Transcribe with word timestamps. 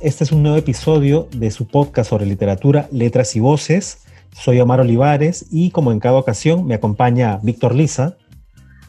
Este 0.00 0.22
es 0.22 0.30
un 0.30 0.44
nuevo 0.44 0.56
episodio 0.56 1.28
de 1.32 1.50
su 1.50 1.66
podcast 1.66 2.10
sobre 2.10 2.24
literatura, 2.24 2.86
letras 2.92 3.34
y 3.34 3.40
voces. 3.40 4.04
Soy 4.30 4.60
Omar 4.60 4.78
Olivares 4.78 5.46
y 5.50 5.72
como 5.72 5.90
en 5.90 5.98
cada 5.98 6.18
ocasión 6.18 6.68
me 6.68 6.76
acompaña 6.76 7.40
Víctor 7.42 7.74
Lisa. 7.74 8.16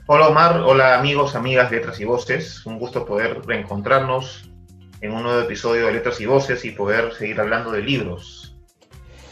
Hola 0.06 0.28
Omar, 0.28 0.58
hola 0.60 1.00
amigos, 1.00 1.34
amigas, 1.34 1.72
letras 1.72 2.00
y 2.00 2.06
voces. 2.06 2.64
Un 2.68 2.78
gusto 2.78 3.08
poder 3.08 3.42
reencontrarnos 3.44 4.52
en 5.02 5.12
un 5.14 5.24
nuevo 5.24 5.42
episodio 5.42 5.88
de 5.88 5.94
Letras 5.94 6.22
y 6.22 6.28
Voces 6.28 6.64
y 6.64 6.72
poder 6.72 7.12
seguir 7.16 7.42
hablando 7.42 7.72
de 7.72 7.82
libros. 7.82 8.56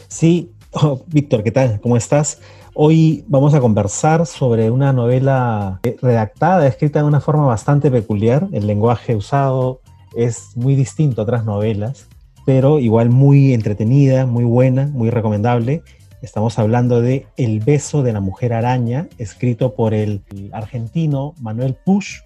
Sí, 0.08 0.52
oh, 0.72 1.04
Víctor, 1.06 1.44
¿qué 1.44 1.52
tal? 1.52 1.80
¿Cómo 1.80 1.96
estás? 1.96 2.42
Hoy 2.74 3.24
vamos 3.28 3.54
a 3.54 3.60
conversar 3.60 4.26
sobre 4.26 4.72
una 4.72 4.94
novela 4.94 5.80
redactada, 6.02 6.66
escrita 6.66 7.00
de 7.00 7.06
una 7.06 7.20
forma 7.20 7.46
bastante 7.46 7.92
peculiar. 7.92 8.48
El 8.52 8.66
lenguaje 8.66 9.16
usado 9.16 9.82
es 10.16 10.56
muy 10.56 10.76
distinto 10.76 11.22
a 11.22 11.24
otras 11.24 11.46
novelas, 11.46 12.08
pero 12.46 12.80
igual 12.80 13.10
muy 13.10 13.54
entretenida, 13.54 14.26
muy 14.26 14.44
buena, 14.44 14.88
muy 14.88 15.10
recomendable. 15.10 15.84
Estamos 16.22 16.58
hablando 16.58 17.02
de 17.02 17.28
El 17.38 17.60
beso 17.60 18.04
de 18.04 18.14
la 18.14 18.22
mujer 18.22 18.54
araña, 18.54 19.08
escrito 19.18 19.76
por 19.76 19.94
el 19.94 20.22
argentino 20.54 21.36
Manuel 21.42 21.76
Push. 21.86 22.20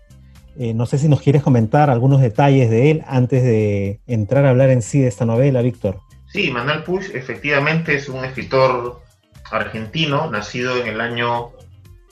Eh, 0.58 0.74
no 0.74 0.86
sé 0.86 0.98
si 0.98 1.08
nos 1.08 1.22
quieres 1.22 1.44
comentar 1.44 1.90
algunos 1.90 2.22
detalles 2.22 2.70
de 2.70 2.92
él 2.92 3.04
antes 3.08 3.44
de 3.44 4.00
entrar 4.08 4.46
a 4.46 4.52
hablar 4.52 4.70
en 4.70 4.82
sí 4.82 5.00
de 5.00 5.08
esta 5.08 5.26
novela, 5.26 5.62
Víctor. 5.62 6.00
Sí, 6.32 6.50
Manuel 6.52 6.84
Push 6.84 7.12
efectivamente 7.14 7.96
es 7.96 8.08
un 8.08 8.24
escritor 8.24 9.02
argentino, 9.52 10.30
nacido 10.32 10.78
en 10.78 10.88
el 10.88 11.02
año 11.02 11.52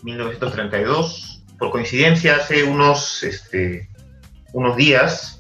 1932. 0.03 1.43
Por 1.57 1.71
coincidencia, 1.71 2.37
hace 2.37 2.63
unos, 2.63 3.23
este, 3.23 3.87
unos 4.53 4.75
días 4.75 5.38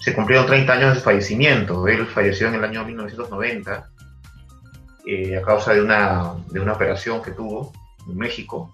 se 0.00 0.14
cumplieron 0.14 0.46
30 0.46 0.72
años 0.72 0.88
de 0.90 0.94
su 0.96 1.04
fallecimiento. 1.04 1.86
Él 1.86 2.06
falleció 2.06 2.48
en 2.48 2.54
el 2.54 2.64
año 2.64 2.84
1990 2.84 3.90
eh, 5.06 5.36
a 5.36 5.42
causa 5.42 5.74
de 5.74 5.82
una, 5.82 6.34
de 6.50 6.60
una 6.60 6.72
operación 6.72 7.22
que 7.22 7.32
tuvo 7.32 7.72
en 8.08 8.16
México. 8.16 8.72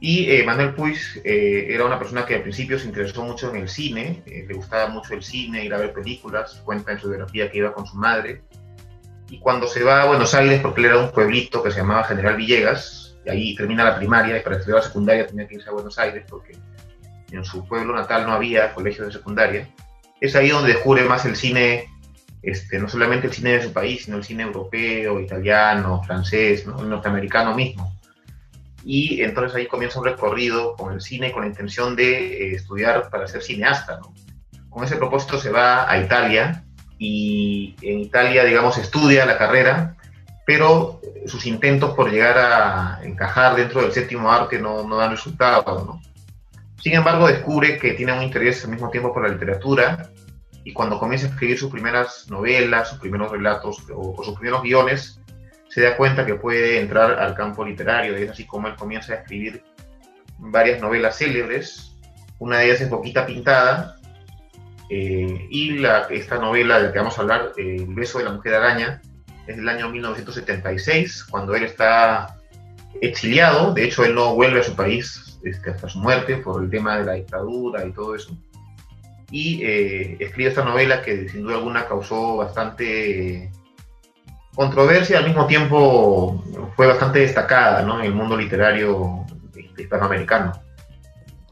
Y 0.00 0.30
eh, 0.30 0.44
Manuel 0.44 0.74
Puig 0.74 0.98
eh, 1.24 1.66
era 1.70 1.84
una 1.84 1.98
persona 1.98 2.26
que 2.26 2.36
al 2.36 2.42
principio 2.42 2.78
se 2.78 2.86
interesó 2.86 3.24
mucho 3.24 3.50
en 3.50 3.56
el 3.56 3.68
cine, 3.68 4.22
le 4.26 4.54
gustaba 4.54 4.88
mucho 4.88 5.14
el 5.14 5.22
cine, 5.22 5.64
ir 5.64 5.72
a 5.72 5.78
ver 5.78 5.92
películas, 5.92 6.60
cuenta 6.64 6.92
en 6.92 6.98
su 6.98 7.08
biografía 7.08 7.50
que 7.50 7.58
iba 7.58 7.72
con 7.72 7.86
su 7.86 7.96
madre 7.96 8.42
y 9.28 9.38
cuando 9.38 9.66
se 9.66 9.82
va 9.82 10.02
a 10.02 10.06
Buenos 10.06 10.34
Aires, 10.34 10.60
porque 10.60 10.80
él 10.80 10.86
era 10.86 10.98
un 10.98 11.10
pueblito 11.10 11.62
que 11.62 11.70
se 11.70 11.78
llamaba 11.78 12.04
General 12.04 12.36
Villegas, 12.36 13.16
y 13.24 13.30
ahí 13.30 13.54
termina 13.56 13.84
la 13.84 13.96
primaria, 13.96 14.38
y 14.38 14.40
para 14.42 14.56
estudiar 14.56 14.78
la 14.78 14.86
secundaria 14.86 15.26
tenía 15.26 15.48
que 15.48 15.56
irse 15.56 15.68
a 15.68 15.72
Buenos 15.72 15.98
Aires, 15.98 16.24
porque 16.28 16.56
en 17.30 17.44
su 17.44 17.66
pueblo 17.66 17.94
natal 17.94 18.26
no 18.26 18.32
había 18.32 18.72
colegio 18.74 19.06
de 19.06 19.12
secundaria, 19.12 19.68
es 20.24 20.36
ahí 20.36 20.48
donde 20.48 20.72
descubre 20.72 21.04
más 21.04 21.24
el 21.26 21.36
cine, 21.36 21.90
este, 22.42 22.78
no 22.78 22.88
solamente 22.88 23.26
el 23.26 23.32
cine 23.32 23.52
de 23.52 23.62
su 23.62 23.72
país, 23.72 24.04
sino 24.04 24.16
el 24.16 24.24
cine 24.24 24.42
europeo, 24.42 25.20
italiano, 25.20 26.02
francés, 26.02 26.64
el 26.66 26.88
norteamericano 26.88 27.54
mismo. 27.54 27.94
Y 28.84 29.22
entonces 29.22 29.54
ahí 29.56 29.66
comienza 29.66 29.98
un 29.98 30.06
recorrido 30.06 30.76
con 30.76 30.92
el 30.92 31.00
cine 31.00 31.32
con 31.32 31.42
la 31.42 31.48
intención 31.48 31.96
de 31.96 32.52
eh, 32.52 32.54
estudiar 32.54 33.10
para 33.10 33.26
ser 33.26 33.42
cineasta. 33.42 34.00
Con 34.70 34.84
ese 34.84 34.96
propósito 34.96 35.38
se 35.38 35.50
va 35.50 35.90
a 35.90 35.98
Italia, 35.98 36.64
y 36.98 37.76
en 37.82 38.00
Italia, 38.00 38.44
digamos, 38.44 38.78
estudia 38.78 39.26
la 39.26 39.36
carrera, 39.36 39.96
pero 40.46 41.00
sus 41.26 41.46
intentos 41.46 41.94
por 41.94 42.10
llegar 42.10 42.38
a 42.38 43.00
encajar 43.02 43.56
dentro 43.56 43.82
del 43.82 43.92
séptimo 43.92 44.30
arte 44.30 44.58
no, 44.58 44.86
no 44.86 44.96
dan 44.96 45.10
resultado, 45.10 45.84
¿no? 45.84 46.13
Sin 46.84 46.92
embargo, 46.92 47.28
descubre 47.28 47.78
que 47.78 47.94
tiene 47.94 48.12
un 48.12 48.22
interés 48.22 48.62
al 48.62 48.72
mismo 48.72 48.90
tiempo 48.90 49.10
por 49.10 49.22
la 49.22 49.30
literatura 49.30 50.10
y 50.64 50.74
cuando 50.74 50.98
comienza 50.98 51.26
a 51.26 51.30
escribir 51.30 51.58
sus 51.58 51.70
primeras 51.70 52.30
novelas, 52.30 52.90
sus 52.90 52.98
primeros 52.98 53.32
relatos 53.32 53.82
o, 53.90 54.22
sus 54.22 54.34
primeros 54.34 54.62
guiones, 54.62 55.18
se 55.70 55.80
da 55.80 55.96
cuenta 55.96 56.26
que 56.26 56.34
puede 56.34 56.78
entrar 56.80 57.12
al 57.12 57.34
campo 57.34 57.64
literario 57.64 58.18
y 58.18 58.24
es 58.24 58.32
así 58.32 58.44
como 58.44 58.68
él 58.68 58.74
comienza 58.74 59.14
a 59.14 59.16
escribir 59.16 59.64
varias 60.36 60.82
novelas 60.82 61.16
célebres. 61.16 61.96
Una 62.38 62.58
de 62.58 62.66
ellas 62.66 62.82
es 62.82 62.90
Boquita 62.90 63.24
Pintada, 63.24 63.96
eh, 64.90 65.46
y 65.48 65.82
esta 66.10 66.36
novela 66.36 66.76
de 66.76 66.88
la 66.88 66.92
que 66.92 66.98
vamos 66.98 67.16
a 67.16 67.22
hablar, 67.22 67.52
El 67.56 67.94
beso 67.94 68.18
de 68.18 68.24
la 68.24 68.32
mujer 68.32 68.52
araña, 68.56 69.00
es 69.46 69.56
del 69.56 69.70
año 69.70 69.88
1976, 69.88 71.24
cuando 71.30 71.54
él 71.54 71.62
está 71.62 72.38
exiliado. 73.00 73.72
De 73.72 73.84
hecho, 73.84 74.04
él 74.04 74.14
no 74.14 74.34
vuelve 74.34 74.60
a 74.60 74.64
su 74.64 74.76
país 74.76 75.33
este, 75.44 75.70
hasta 75.70 75.88
su 75.88 75.98
muerte 75.98 76.38
por 76.38 76.62
el 76.62 76.70
tema 76.70 76.98
de 76.98 77.04
la 77.04 77.12
dictadura 77.12 77.84
y 77.84 77.92
todo 77.92 78.14
eso. 78.14 78.36
Y 79.30 79.62
eh, 79.64 80.16
escribe 80.20 80.50
esta 80.50 80.64
novela 80.64 81.02
que 81.02 81.28
sin 81.28 81.42
duda 81.42 81.56
alguna 81.56 81.86
causó 81.86 82.36
bastante 82.36 83.50
controversia, 84.54 85.18
al 85.18 85.26
mismo 85.26 85.46
tiempo 85.46 86.44
fue 86.76 86.86
bastante 86.86 87.20
destacada 87.20 87.82
en 87.82 88.04
el 88.04 88.14
mundo 88.14 88.36
literario 88.36 89.24
hispanoamericano 89.76 90.52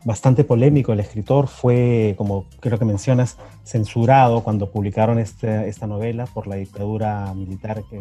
bastante 0.04 0.44
polémico 0.44 0.92
el 0.92 1.00
escritor, 1.00 1.48
fue, 1.48 2.14
como 2.16 2.46
creo 2.60 2.78
que 2.78 2.84
mencionas, 2.84 3.38
censurado 3.64 4.42
cuando 4.42 4.70
publicaron 4.70 5.18
este, 5.18 5.68
esta 5.68 5.86
novela 5.86 6.26
por 6.26 6.46
la 6.46 6.56
dictadura 6.56 7.32
militar 7.34 7.84
que 7.88 8.00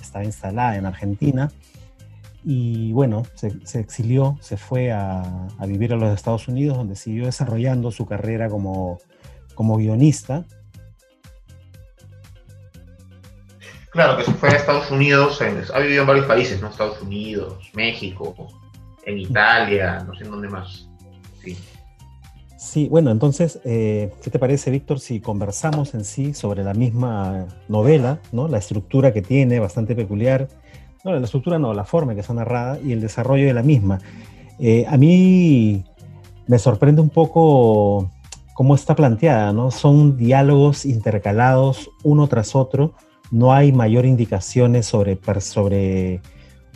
estaba 0.00 0.24
instalada 0.24 0.76
en 0.76 0.86
Argentina. 0.86 1.50
Y 2.42 2.92
bueno, 2.92 3.22
se, 3.34 3.80
exilió, 3.80 4.38
se 4.40 4.56
fue 4.56 4.92
a, 4.92 5.46
vivir 5.66 5.92
a 5.92 5.96
los 5.96 6.14
Estados 6.14 6.48
Unidos, 6.48 6.78
donde 6.78 6.96
siguió 6.96 7.26
desarrollando 7.26 7.90
su 7.90 8.06
carrera 8.06 8.48
como, 8.48 8.98
como 9.54 9.76
guionista. 9.76 10.44
Claro, 13.90 14.16
que 14.16 14.24
se 14.24 14.32
fue 14.32 14.48
a 14.50 14.52
Estados 14.52 14.90
Unidos, 14.90 15.40
ha 15.74 15.78
vivido 15.80 16.02
en 16.02 16.06
varios 16.06 16.26
países, 16.26 16.60
¿no? 16.62 16.68
Estados 16.68 17.02
Unidos, 17.02 17.70
México, 17.74 18.34
en 19.04 19.18
Italia, 19.18 20.04
no 20.06 20.14
sé 20.14 20.24
en 20.24 20.30
dónde 20.30 20.48
más. 20.48 20.86
Sí. 22.56 22.86
bueno, 22.88 23.10
entonces, 23.10 23.58
eh, 23.64 24.12
¿qué 24.22 24.30
te 24.30 24.38
parece, 24.38 24.70
Víctor, 24.70 25.00
si 25.00 25.20
conversamos 25.20 25.94
en 25.94 26.04
sí 26.04 26.34
sobre 26.34 26.62
la 26.62 26.72
misma 26.72 27.46
novela, 27.68 28.20
¿no? 28.30 28.46
la 28.46 28.58
estructura 28.58 29.12
que 29.12 29.22
tiene, 29.22 29.58
bastante 29.58 29.96
peculiar, 29.96 30.46
no, 31.04 31.12
la 31.12 31.24
estructura 31.24 31.58
no, 31.58 31.72
la 31.74 31.84
forma 31.84 32.14
que 32.14 32.20
está 32.20 32.34
narrada 32.34 32.78
y 32.82 32.92
el 32.92 33.00
desarrollo 33.00 33.46
de 33.46 33.54
la 33.54 33.62
misma? 33.62 33.98
Eh, 34.58 34.84
a 34.88 34.96
mí 34.96 35.84
me 36.46 36.58
sorprende 36.58 37.00
un 37.00 37.10
poco 37.10 38.10
cómo 38.54 38.74
está 38.74 38.94
planteada, 38.94 39.52
¿no? 39.52 39.70
Son 39.70 40.16
diálogos 40.16 40.84
intercalados 40.84 41.90
uno 42.02 42.26
tras 42.26 42.54
otro, 42.54 42.92
no 43.30 43.52
hay 43.52 43.72
mayor 43.72 44.04
indicaciones 44.04 44.86
sobre, 44.86 45.18
sobre 45.40 46.20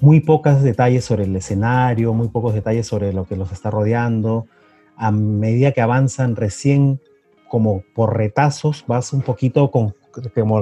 muy 0.01 0.21
pocos 0.21 0.63
detalles 0.63 1.05
sobre 1.05 1.25
el 1.25 1.37
escenario, 1.37 2.15
muy 2.15 2.29
pocos 2.29 2.55
detalles 2.55 2.87
sobre 2.87 3.13
lo 3.13 3.27
que 3.27 3.37
los 3.37 3.53
está 3.53 3.71
rodeando, 3.71 4.47
a 4.97 5.11
medida 5.11 5.73
que 5.73 5.81
avanzan 5.81 6.37
recién 6.37 7.01
como 7.49 7.83
por 7.95 8.17
retazos, 8.17 8.85
vas 8.87 9.13
un 9.13 9.23
poquito 9.23 9.71
como 9.71 9.95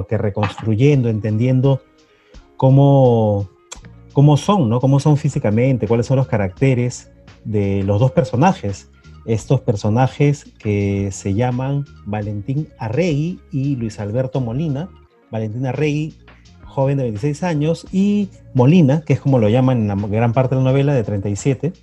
que 0.07 0.17
reconstruyendo, 0.17 1.09
entendiendo 1.09 1.81
cómo, 2.57 3.49
cómo 4.13 4.37
son, 4.37 4.69
¿no? 4.69 4.79
Cómo 4.79 4.99
son 4.99 5.17
físicamente, 5.17 5.87
cuáles 5.87 6.05
son 6.05 6.17
los 6.17 6.27
caracteres 6.27 7.11
de 7.43 7.83
los 7.83 7.99
dos 7.99 8.11
personajes. 8.11 8.89
Estos 9.25 9.61
personajes 9.61 10.45
que 10.59 11.09
se 11.11 11.33
llaman 11.33 11.85
Valentín 12.05 12.69
Arregui 12.77 13.39
y 13.51 13.75
Luis 13.75 13.99
Alberto 13.99 14.41
Molina. 14.41 14.89
Valentín 15.31 15.65
Arregui, 15.65 16.13
joven 16.65 16.97
de 16.97 17.03
26 17.03 17.43
años, 17.43 17.87
y 17.91 18.29
Molina, 18.53 19.01
que 19.01 19.13
es 19.13 19.19
como 19.19 19.39
lo 19.39 19.49
llaman 19.49 19.81
en 19.81 19.87
la 19.87 19.95
gran 19.95 20.33
parte 20.33 20.55
de 20.55 20.61
la 20.61 20.71
novela, 20.71 20.93
de 20.93 21.03
37. 21.03 21.73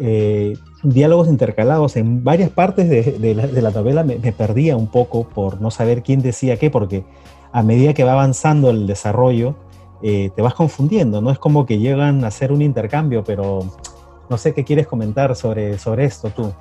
Eh, 0.00 0.54
diálogos 0.82 1.28
intercalados 1.28 1.96
en 1.96 2.24
varias 2.24 2.50
partes 2.50 2.88
de, 2.88 3.34
la, 3.34 3.70
novela 3.70 4.02
me, 4.02 4.16
perdía 4.32 4.76
un 4.76 4.88
poco 4.88 5.28
por 5.28 5.60
no 5.60 5.70
saber 5.70 6.02
quién 6.02 6.22
decía 6.22 6.56
qué, 6.56 6.70
porque 6.70 7.04
a 7.52 7.62
medida 7.62 7.94
que 7.94 8.04
va 8.04 8.12
avanzando 8.12 8.70
el 8.70 8.86
desarrollo, 8.86 9.56
eh, 10.02 10.30
te 10.34 10.42
vas 10.42 10.54
confundiendo, 10.54 11.20
¿no? 11.20 11.30
Es 11.30 11.38
como 11.38 11.64
que 11.64 11.78
llegan 11.78 12.24
a 12.24 12.28
hacer 12.28 12.52
un 12.52 12.62
intercambio, 12.62 13.22
pero 13.24 13.60
no 14.28 14.38
sé 14.38 14.54
qué 14.54 14.64
quieres 14.64 14.86
comentar 14.86 15.36
sobre, 15.36 15.78
sobre 15.78 16.04
esto 16.04 16.30
tú. 16.30 16.54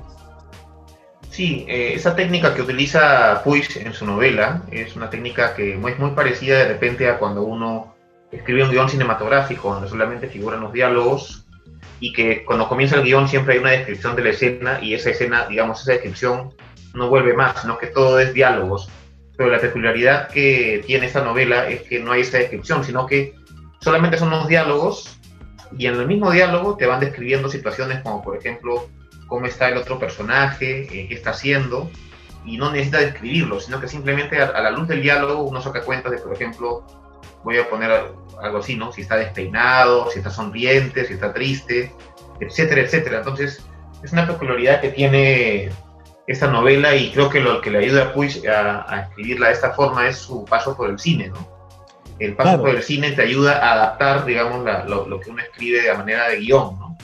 Sí, 1.29 1.65
eh, 1.69 1.93
esa 1.95 2.15
técnica 2.15 2.53
que 2.53 2.61
utiliza 2.61 3.41
Puig 3.43 3.65
en 3.77 3.93
su 3.93 4.05
novela 4.05 4.63
es 4.69 4.95
una 4.97 5.09
técnica 5.09 5.55
que 5.55 5.73
es 5.73 5.79
muy 5.79 6.11
parecida 6.11 6.57
de 6.57 6.67
repente 6.67 7.09
a 7.09 7.17
cuando 7.17 7.43
uno 7.43 7.95
escribe 8.31 8.63
un 8.63 8.71
guion 8.71 8.89
cinematográfico, 8.89 9.73
donde 9.73 9.89
solamente 9.89 10.27
figuran 10.27 10.59
los 10.59 10.73
diálogos 10.73 11.45
y 12.01 12.11
que 12.11 12.43
cuando 12.43 12.67
comienza 12.67 12.97
el 12.97 13.03
guion 13.03 13.27
siempre 13.27 13.53
hay 13.53 13.59
una 13.59 13.71
descripción 13.71 14.15
de 14.15 14.23
la 14.23 14.29
escena 14.31 14.79
y 14.81 14.93
esa 14.93 15.11
escena, 15.11 15.45
digamos, 15.47 15.81
esa 15.81 15.93
descripción 15.93 16.53
no 16.93 17.09
vuelve 17.09 17.33
más, 17.33 17.61
sino 17.61 17.77
que 17.77 17.87
todo 17.87 18.19
es 18.19 18.33
diálogos. 18.33 18.89
Pero 19.37 19.49
la 19.49 19.59
peculiaridad 19.59 20.27
que 20.29 20.83
tiene 20.85 21.07
esta 21.07 21.23
novela 21.23 21.69
es 21.69 21.81
que 21.83 21.99
no 21.99 22.11
hay 22.11 22.21
esa 22.21 22.37
descripción, 22.37 22.83
sino 22.83 23.05
que 23.05 23.33
solamente 23.79 24.17
son 24.17 24.29
los 24.29 24.47
diálogos 24.47 25.19
y 25.77 25.87
en 25.87 25.95
el 25.95 26.07
mismo 26.07 26.31
diálogo 26.31 26.75
te 26.75 26.85
van 26.85 26.99
describiendo 26.99 27.49
situaciones 27.49 28.01
como, 28.01 28.21
por 28.21 28.37
ejemplo, 28.37 28.89
cómo 29.27 29.45
está 29.45 29.69
el 29.69 29.77
otro 29.77 29.97
personaje, 29.97 30.81
eh, 30.81 31.07
qué 31.07 31.13
está 31.13 31.31
haciendo, 31.31 31.89
y 32.45 32.57
no 32.57 32.71
necesita 32.71 32.99
describirlo, 32.99 33.59
sino 33.59 33.79
que 33.79 33.87
simplemente 33.87 34.41
a, 34.41 34.59
la 34.61 34.71
luz 34.71 34.87
del 34.87 35.01
diálogo 35.01 35.43
uno 35.43 35.61
saca 35.61 35.81
cuenta 35.81 36.09
de, 36.09 36.17
por 36.17 36.33
ejemplo, 36.33 36.85
voy 37.43 37.57
a 37.57 37.69
poner 37.69 37.91
algo 38.41 38.57
así, 38.57 38.75
¿no? 38.75 38.91
Si 38.91 39.01
está 39.01 39.15
despeinado, 39.15 40.09
si 40.11 40.19
está 40.19 40.29
sonriente, 40.29 41.05
si 41.05 41.13
está 41.13 41.33
triste, 41.33 41.93
etcétera, 42.39 42.81
etcétera. 42.81 43.19
Entonces, 43.19 43.63
es 44.03 44.11
una 44.11 44.27
peculiaridad 44.27 44.81
que 44.81 44.89
tiene 44.89 45.71
esta 46.31 46.47
novela 46.47 46.95
y 46.95 47.11
creo 47.11 47.29
que 47.29 47.39
lo 47.39 47.61
que 47.61 47.71
le 47.71 47.79
ayuda 47.79 48.03
a 48.05 48.13
Puig 48.13 48.47
a, 48.47 49.07
escribirla 49.07 49.47
de 49.47 49.53
esta 49.53 49.71
forma 49.71 50.07
es 50.07 50.17
su 50.17 50.45
paso 50.45 50.75
por 50.75 50.89
el 50.89 50.99
cine, 50.99 51.29
¿no? 51.29 51.47
El 52.19 52.35
paso 52.35 52.59
por 52.59 52.69
el 52.69 52.83
cine 52.83 53.11
te 53.11 53.23
ayuda 53.23 53.57
a 53.57 53.73
adaptar, 53.73 54.25
digamos, 54.25 54.63
lo, 54.87 55.19
que 55.19 55.31
uno 55.31 55.41
escribe 55.41 55.81
de 55.81 55.93
manera 55.93 56.29
de 56.29 56.39
guion, 56.39 56.77
¿no? 56.77 56.97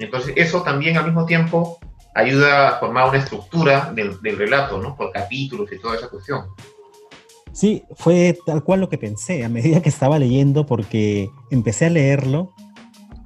Entonces, 0.00 0.34
eso 0.36 0.62
también 0.62 0.96
al 0.96 1.04
mismo 1.04 1.26
tiempo 1.26 1.78
ayuda 2.14 2.68
a 2.68 2.78
formar 2.80 3.08
una 3.08 3.18
estructura 3.18 3.92
del, 3.94 4.20
del 4.20 4.36
relato, 4.36 4.78
¿no? 4.78 4.96
Por 4.96 5.12
capítulos 5.12 5.70
y 5.72 5.78
toda 5.78 5.96
esa 5.96 6.08
cuestión. 6.08 6.46
Sí, 7.52 7.84
fue 7.94 8.36
tal 8.44 8.64
cual 8.64 8.80
lo 8.80 8.88
que 8.88 8.98
pensé 8.98 9.44
a 9.44 9.48
medida 9.48 9.80
que 9.80 9.88
estaba 9.88 10.18
leyendo, 10.18 10.66
porque 10.66 11.30
empecé 11.52 11.86
a 11.86 11.90
leerlo, 11.90 12.52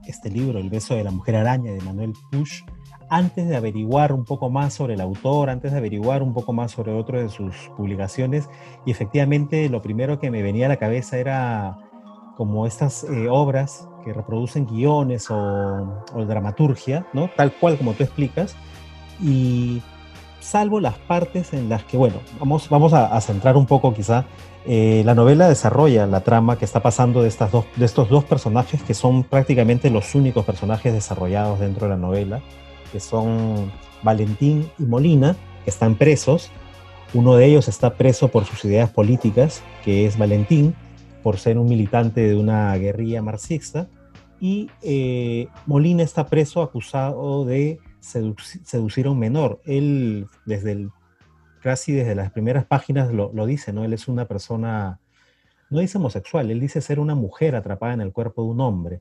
este 0.07 0.31
libro, 0.31 0.59
El 0.59 0.71
beso 0.71 0.95
de 0.95 1.05
la 1.05 1.11
mujer 1.11 1.37
araña 1.37 1.73
de 1.73 1.81
Manuel 1.81 2.13
Push, 2.31 2.63
antes 3.11 3.49
de 3.49 3.57
averiguar 3.57 4.13
un 4.13 4.25
poco 4.25 4.51
más 4.51 4.75
sobre 4.75 4.95
el 4.95 5.01
autor, 5.01 5.51
antes 5.51 5.73
de 5.73 5.79
averiguar 5.79 6.23
un 6.23 6.33
poco 6.35 6.53
más 6.53 6.73
sobre 6.73 6.93
otro 6.93 7.21
de 7.21 7.29
sus 7.29 7.55
publicaciones, 7.77 8.49
y 8.85 8.91
efectivamente 8.91 9.69
lo 9.69 9.83
primero 9.83 10.19
que 10.19 10.31
me 10.31 10.43
venía 10.43 10.67
a 10.67 10.69
la 10.69 10.77
cabeza 10.77 11.19
era 11.19 11.79
como 12.37 12.67
estas 12.67 13.05
eh, 13.05 13.29
obras 13.29 13.89
que 14.05 14.13
reproducen 14.13 14.67
guiones 14.67 15.31
o, 15.31 16.05
o, 16.15 16.25
dramaturgia, 16.25 17.07
¿no? 17.13 17.29
Tal 17.37 17.53
cual 17.53 17.77
como 17.77 17.95
tú 17.95 18.05
explicas, 18.05 18.57
y 19.21 19.83
salvo 20.41 20.81
las 20.81 20.99
partes 20.99 21.53
en 21.53 21.69
las 21.69 21.85
que, 21.85 21.97
bueno, 21.97 22.17
vamos, 22.39 22.69
vamos 22.69 22.93
a, 22.93 23.21
centrar 23.21 23.57
un 23.57 23.67
poco 23.67 23.93
quizá, 23.93 24.25
eh, 24.67 25.03
la 25.05 25.15
novela 25.15 25.49
desarrolla 25.49 26.07
la 26.07 26.21
trama 26.21 26.59
que 26.59 26.65
está 26.65 26.81
pasando 26.81 27.23
de, 27.23 27.29
estas 27.29 27.53
dos, 27.53 27.65
de 27.77 27.85
estos 27.85 28.09
dos 28.09 28.25
personajes 28.25 28.83
que 28.83 28.95
son 28.95 29.25
prácticamente 29.25 29.91
los 29.91 30.15
únicos 30.15 30.45
personajes 30.45 30.93
desarrollados 30.93 31.61
dentro 31.61 31.87
de 31.87 31.91
la 31.91 31.99
novela, 31.99 32.41
que 32.93 33.01
son 33.01 33.71
Valentín 34.03 34.71
y 34.79 34.85
Molina, 34.85 35.37
que 35.65 35.71
están 35.71 35.97
presos. 35.97 36.51
Uno 37.15 37.37
de 37.37 37.47
ellos 37.47 37.69
está 37.69 37.95
preso 37.95 38.29
por 38.29 38.45
sus 38.45 38.65
ideas 38.65 38.91
políticas, 38.91 39.63
que 39.85 40.07
es 40.07 40.19
Valentín, 40.19 40.75
por 41.23 41.39
ser 41.39 41.59
un 41.59 41.69
militante 41.69 42.21
de 42.21 42.37
una 42.37 42.75
guerrilla 42.77 43.23
marxista, 43.23 43.89
y 44.41 44.71
eh, 44.83 45.49
Molina 45.67 46.03
está 46.03 46.27
preso 46.27 46.63
acusado 46.63 47.45
de 47.45 47.81
seducir 48.01 49.07
a 49.07 49.11
un 49.11 49.19
menor. 49.19 49.61
Él, 49.65 50.27
desde 50.47 50.73
el, 50.73 50.91
casi 51.61 51.93
desde 51.93 52.15
las 52.15 52.31
primeras 52.31 52.65
páginas 52.65 53.13
lo, 53.13 53.47
dice, 53.47 53.73
¿no? 53.73 53.85
Él 53.85 53.93
es 53.93 54.07
una 54.07 54.27
persona, 54.27 55.01
no 55.71 55.81
dice 55.81 55.99
homosexual, 55.99 56.51
él 56.51 56.61
dice 56.61 56.81
ser 56.81 57.01
una 57.01 57.15
mujer 57.15 57.57
atrapada 57.57 57.95
en 57.95 58.01
el 58.01 58.13
cuerpo 58.13 58.43
de 58.43 58.49
un 58.51 58.61
hombre. 58.61 59.01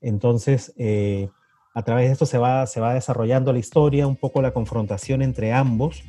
Entonces, 0.00 0.72
eh, 0.76 1.30
a 1.76 1.82
través 1.82 2.06
de 2.06 2.12
esto 2.12 2.24
se 2.24 2.38
va, 2.38 2.66
se 2.66 2.80
va 2.80 2.94
desarrollando 2.94 3.52
la 3.52 3.58
historia, 3.58 4.06
un 4.06 4.16
poco 4.16 4.40
la 4.40 4.52
confrontación 4.52 5.20
entre 5.20 5.52
ambos, 5.52 6.04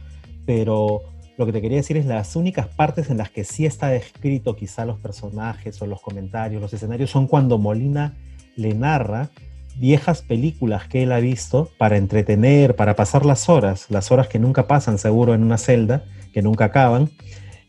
pero 0.46 1.02
lo 1.38 1.46
que 1.46 1.52
te 1.52 1.62
quería 1.62 1.76
decir 1.76 1.98
es 1.98 2.06
las 2.06 2.38
únicas 2.38 2.68
partes 2.68 3.10
en 3.10 3.18
las 3.18 3.32
que 3.32 3.44
sí 3.44 3.66
está 3.66 3.90
descrito 3.90 4.56
quizá 4.56 4.86
los 4.86 4.98
personajes 4.98 5.82
o 5.82 5.86
los 5.86 6.02
comentarios, 6.02 6.62
los 6.62 6.72
escenarios, 6.72 7.12
son 7.12 7.28
cuando 7.28 7.58
Molina 7.58 8.16
le 8.56 8.74
narra 8.76 9.30
viejas 9.76 10.22
películas 10.22 10.88
que 10.88 11.04
él 11.04 11.12
ha 11.12 11.20
visto 11.20 11.70
para 11.78 11.98
entretener, 11.98 12.78
para 12.78 12.96
pasar 12.96 13.26
las 13.26 13.50
horas, 13.50 13.88
las 13.90 14.10
horas 14.10 14.30
que 14.30 14.40
nunca 14.40 14.68
pasan 14.68 14.98
seguro 14.98 15.34
en 15.34 15.44
una 15.44 15.58
celda, 15.58 16.06
que 16.32 16.42
nunca 16.42 16.64
acaban. 16.64 17.10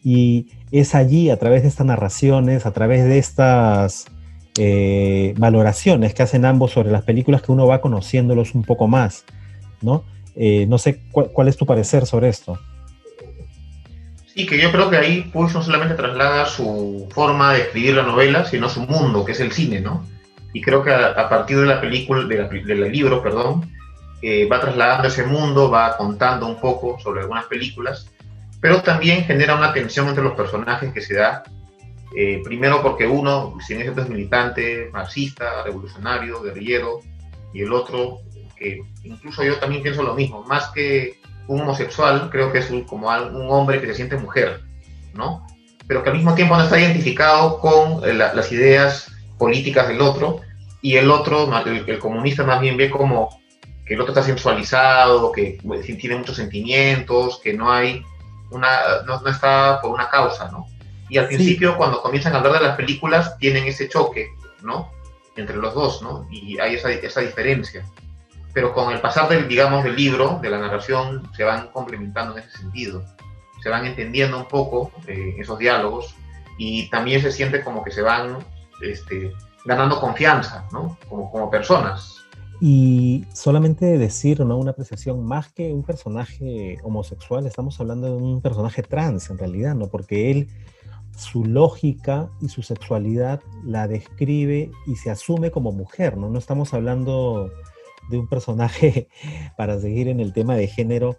Y 0.05 0.51
es 0.71 0.95
allí, 0.95 1.31
a 1.31 1.37
través 1.37 1.63
de 1.63 1.69
estas 1.69 1.85
narraciones, 1.85 2.65
a 2.65 2.71
través 2.71 3.07
de 3.07 3.19
estas 3.19 4.07
eh, 4.59 5.35
valoraciones 5.39 6.15
que 6.15 6.23
hacen 6.23 6.45
ambos 6.45 6.73
sobre 6.73 6.91
las 6.91 7.03
películas, 7.03 7.43
que 7.43 7.53
uno 7.53 7.67
va 7.67 7.81
conociéndolos 7.81 8.55
un 8.55 8.65
poco 8.65 8.89
más, 8.89 9.25
¿no? 9.81 10.05
Eh, 10.37 10.67
no 10.69 10.79
sé 10.79 11.01
cuál, 11.11 11.49
es 11.49 11.57
tu 11.57 11.67
parecer 11.67 12.07
sobre 12.07 12.29
esto. 12.29 12.59
Sí, 14.27 14.47
que 14.47 14.61
yo 14.61 14.71
creo 14.71 14.91
que 14.91 14.97
ahí 14.97 15.23
Push 15.33 15.55
no 15.55 15.63
solamente 15.63 15.95
traslada 15.95 16.47
su 16.47 17.09
forma 17.11 17.55
de 17.55 17.63
escribir 17.63 17.97
la 17.97 18.03
novela, 18.03 18.45
sino 18.45 18.69
su 18.69 18.83
mundo, 18.83 19.25
que 19.25 19.33
es 19.33 19.41
el 19.41 19.53
cine, 19.53 19.81
¿no? 19.81 20.05
y 20.53 20.61
creo 20.61 20.83
que 20.83 20.93
a, 20.93 21.29
partir 21.29 21.61
de 21.61 21.67
la 21.67 21.81
película, 21.81 22.25
del 22.25 22.93
libro, 22.93 23.23
perdón, 23.23 23.71
eh, 24.23 24.49
va 24.49 24.61
trasladando 24.61 25.09
ese 25.09 25.25
mundo, 25.25 25.71
va 25.71 25.97
contando 25.97 26.47
un 26.47 26.61
poco 26.61 26.99
sobre 26.99 27.21
algunas 27.21 27.45
películas, 27.47 28.09
pero 28.61 28.83
también 28.83 29.25
genera 29.25 29.55
una 29.55 29.73
tensión 29.73 30.09
entre 30.09 30.25
los 30.25 30.33
personajes 30.33 30.93
que 30.93 31.01
se 31.01 31.15
da, 31.15 31.45
eh, 32.17 32.41
primero 32.45 32.83
porque 32.83 33.07
uno, 33.07 33.57
si 33.67 33.75
es 33.75 34.09
militante, 34.09 34.91
marxista, 34.93 35.65
revolucionario, 35.65 36.43
guerrillero, 36.43 37.01
y 37.53 37.63
el 37.63 37.73
otro, 37.73 38.21
que 38.57 38.83
incluso 39.05 39.43
yo 39.43 39.59
también 39.59 39.83
pienso 39.83 40.03
lo 40.03 40.15
mismo, 40.15 40.43
más 40.45 40.69
que 40.69 41.19
un 41.47 41.63
homosexual, 41.63 42.29
creo 42.31 42.53
que 42.53 42.59
es 42.59 42.71
como 42.87 43.09
un 43.09 43.51
hombre 43.51 43.81
que 43.81 43.87
se 43.89 43.95
siente 43.95 44.17
mujer, 44.17 44.61
¿no? 45.15 45.47
Pero 45.87 46.03
que 46.03 46.11
al 46.11 46.17
mismo 46.17 46.35
tiempo 46.35 46.57
no 46.57 46.65
está 46.65 46.79
identificado 46.79 47.59
con 47.61 48.07
eh, 48.09 48.13
las 48.13 48.53
ideas 48.53 49.11
políticas 49.39 49.89
del 49.89 50.01
otro, 50.01 50.41
y 50.81 50.97
el 50.97 51.11
otro, 51.11 51.51
el, 51.67 51.99
comunista 51.99 52.45
más 52.45 52.61
bien 52.61 52.77
ve 52.77 52.91
como 52.91 53.41
que 53.85 53.95
el 53.95 54.01
otro 54.01 54.13
está 54.13 54.23
sensualizado, 54.23 55.33
que 55.33 55.59
tiene 55.99 56.17
muchos 56.17 56.37
sentimientos, 56.37 57.41
que 57.43 57.55
no 57.55 57.73
hay 57.73 58.03
una, 58.51 59.03
no, 59.07 59.27
está 59.29 59.81
por 59.81 59.91
una 59.91 60.09
causa, 60.09 60.51
¿no? 60.51 60.67
Y 61.09 61.19
al 61.19 61.27
principio, 61.27 61.77
cuando 61.77 62.03
comienzan 62.03 62.35
a 62.35 62.39
hablar 62.39 62.55
de 62.55 62.69
las 62.69 62.77
películas, 62.77 63.37
tienen 63.39 63.65
ese 63.65 63.89
choque, 63.89 64.29
¿no? 64.63 64.91
Entre 65.37 65.57
los 65.57 65.75
dos, 65.75 66.03
¿no? 66.03 66.27
Y 66.31 66.59
hay 66.59 66.75
esa, 66.75 66.91
esa 66.91 67.21
diferencia. 67.21 67.85
Pero 68.53 68.75
con 68.75 68.93
el 68.93 69.01
pasar 69.01 69.29
del, 69.29 69.49
digamos, 69.49 69.85
del 69.85 69.97
libro, 69.97 70.39
de 70.43 70.51
la 70.51 70.59
narración, 70.59 71.31
se 71.37 71.45
van 71.45 71.69
complementando 71.69 72.37
en 72.37 72.45
ese 72.45 72.59
sentido. 72.59 73.05
Se 73.63 73.69
van 73.69 73.87
entendiendo 73.87 74.39
un 74.39 74.49
poco 74.49 74.91
eh, 75.07 75.37
esos 75.39 75.59
diálogos 75.59 76.15
y 76.59 76.89
también 76.91 77.21
se 77.23 77.33
siente 77.33 77.63
como 77.63 77.83
que 77.83 77.91
se 77.91 78.03
van 78.03 78.39
este, 78.83 79.33
ganando 79.65 80.01
confianza, 80.01 80.67
¿no? 80.73 80.99
Como, 81.09 81.31
como 81.31 81.51
personas. 81.51 82.19
Y 82.61 83.25
solamente 83.33 83.99
decir, 83.99 84.41
¿no? 84.41 84.57
Una 84.57 84.73
apreciación, 84.73 85.25
más 85.25 85.53
que 85.53 85.73
un 85.73 85.85
personaje 85.85 86.79
homosexual, 86.83 87.47
estamos 87.47 87.79
hablando 87.79 88.09
de 88.09 88.17
un 88.17 88.41
personaje 88.41 88.83
trans 88.83 89.31
en 89.31 89.39
realidad, 89.39 89.77
¿no? 89.77 89.87
Porque 89.87 90.33
él, 90.33 90.49
su 91.19 91.45
lógica 91.45 92.31
y 92.41 92.49
su 92.49 92.63
sexualidad 92.63 93.41
la 93.65 93.89
describe 93.89 94.71
y 94.87 94.97
se 94.97 95.11
asume 95.11 95.51
como 95.51 95.73
mujer, 95.73 96.17
¿no? 96.17 96.31
No 96.31 96.39
estamos 96.39 96.73
hablando 96.75 97.51
de 98.09 98.19
un 98.19 98.29
personaje, 98.29 99.09
para 99.57 99.79
seguir 99.81 100.09
en 100.09 100.21
el 100.21 100.33
tema 100.33 100.55
de 100.55 100.69
género, 100.69 101.19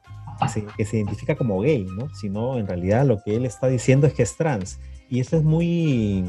que 0.78 0.86
se, 0.86 0.98
identifica 0.98 1.36
como 1.36 1.60
gay, 1.60 1.86
¿no? 1.86 2.08
Sino 2.16 2.58
en 2.58 2.66
realidad 2.66 3.06
lo 3.06 3.22
que 3.22 3.36
él 3.36 3.46
está 3.46 3.68
diciendo 3.68 4.08
es 4.08 4.14
que 4.14 4.24
es 4.24 4.38
trans. 4.38 4.80
Y 5.10 5.20
eso 5.20 5.36
es 5.36 5.44
muy, 5.44 6.24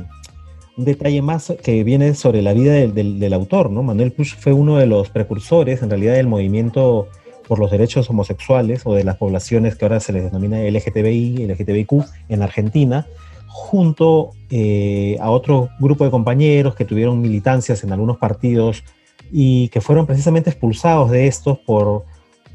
un 0.77 0.85
detalle 0.85 1.23
más 1.23 1.53
que 1.63 1.85
viene 1.85 2.15
sobre 2.15 2.43
la 2.43 2.53
vida 2.53 2.73
del, 2.73 3.33
autor, 3.33 3.71
¿no? 3.71 3.85
Manuel 3.85 4.11
Puch 4.11 4.35
fue 4.37 4.53
uno 4.53 4.79
de 4.79 4.87
los 4.87 5.11
precursores, 5.11 5.83
en 5.83 5.91
realidad, 5.91 6.15
del 6.15 6.27
movimiento 6.27 7.09
por 7.47 7.61
los 7.61 7.71
derechos 7.71 8.11
homosexuales 8.11 8.83
o 8.85 8.95
de 8.95 9.05
las 9.05 9.17
poblaciones 9.17 9.77
que 9.77 9.85
ahora 9.85 10.01
se 10.01 10.13
les 10.13 10.25
denomina 10.25 10.59
LGTBI, 10.59 11.47
LGTBIQ 11.47 12.05
en 12.29 12.43
Argentina, 12.43 13.07
junto 13.53 14.31
eh, 14.49 15.17
a 15.21 15.31
otro 15.31 15.69
grupo 15.79 16.05
de 16.05 16.11
compañeros 16.11 16.75
que 16.75 16.85
tuvieron 16.85 17.21
militancias 17.21 17.85
en 17.85 17.93
algunos 17.93 18.17
partidos 18.17 18.85
y 19.33 19.69
que 19.69 19.81
fueron 19.81 20.07
precisamente 20.07 20.51
expulsados 20.51 21.11
de 21.11 21.27
estos 21.27 21.59
por, 21.59 22.05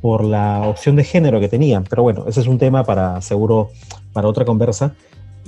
por 0.01 0.23
la 0.23 0.63
opción 0.67 0.95
de 0.95 1.03
género 1.03 1.39
que 1.39 1.49
tenían. 1.49 1.83
Pero 1.83 2.03
bueno, 2.03 2.25
ese 2.27 2.41
es 2.41 2.47
un 2.47 2.57
tema 2.57 2.83
para 2.83 3.21
seguro 3.21 3.69
para 4.13 4.27
otra 4.27 4.45
conversa 4.45 4.95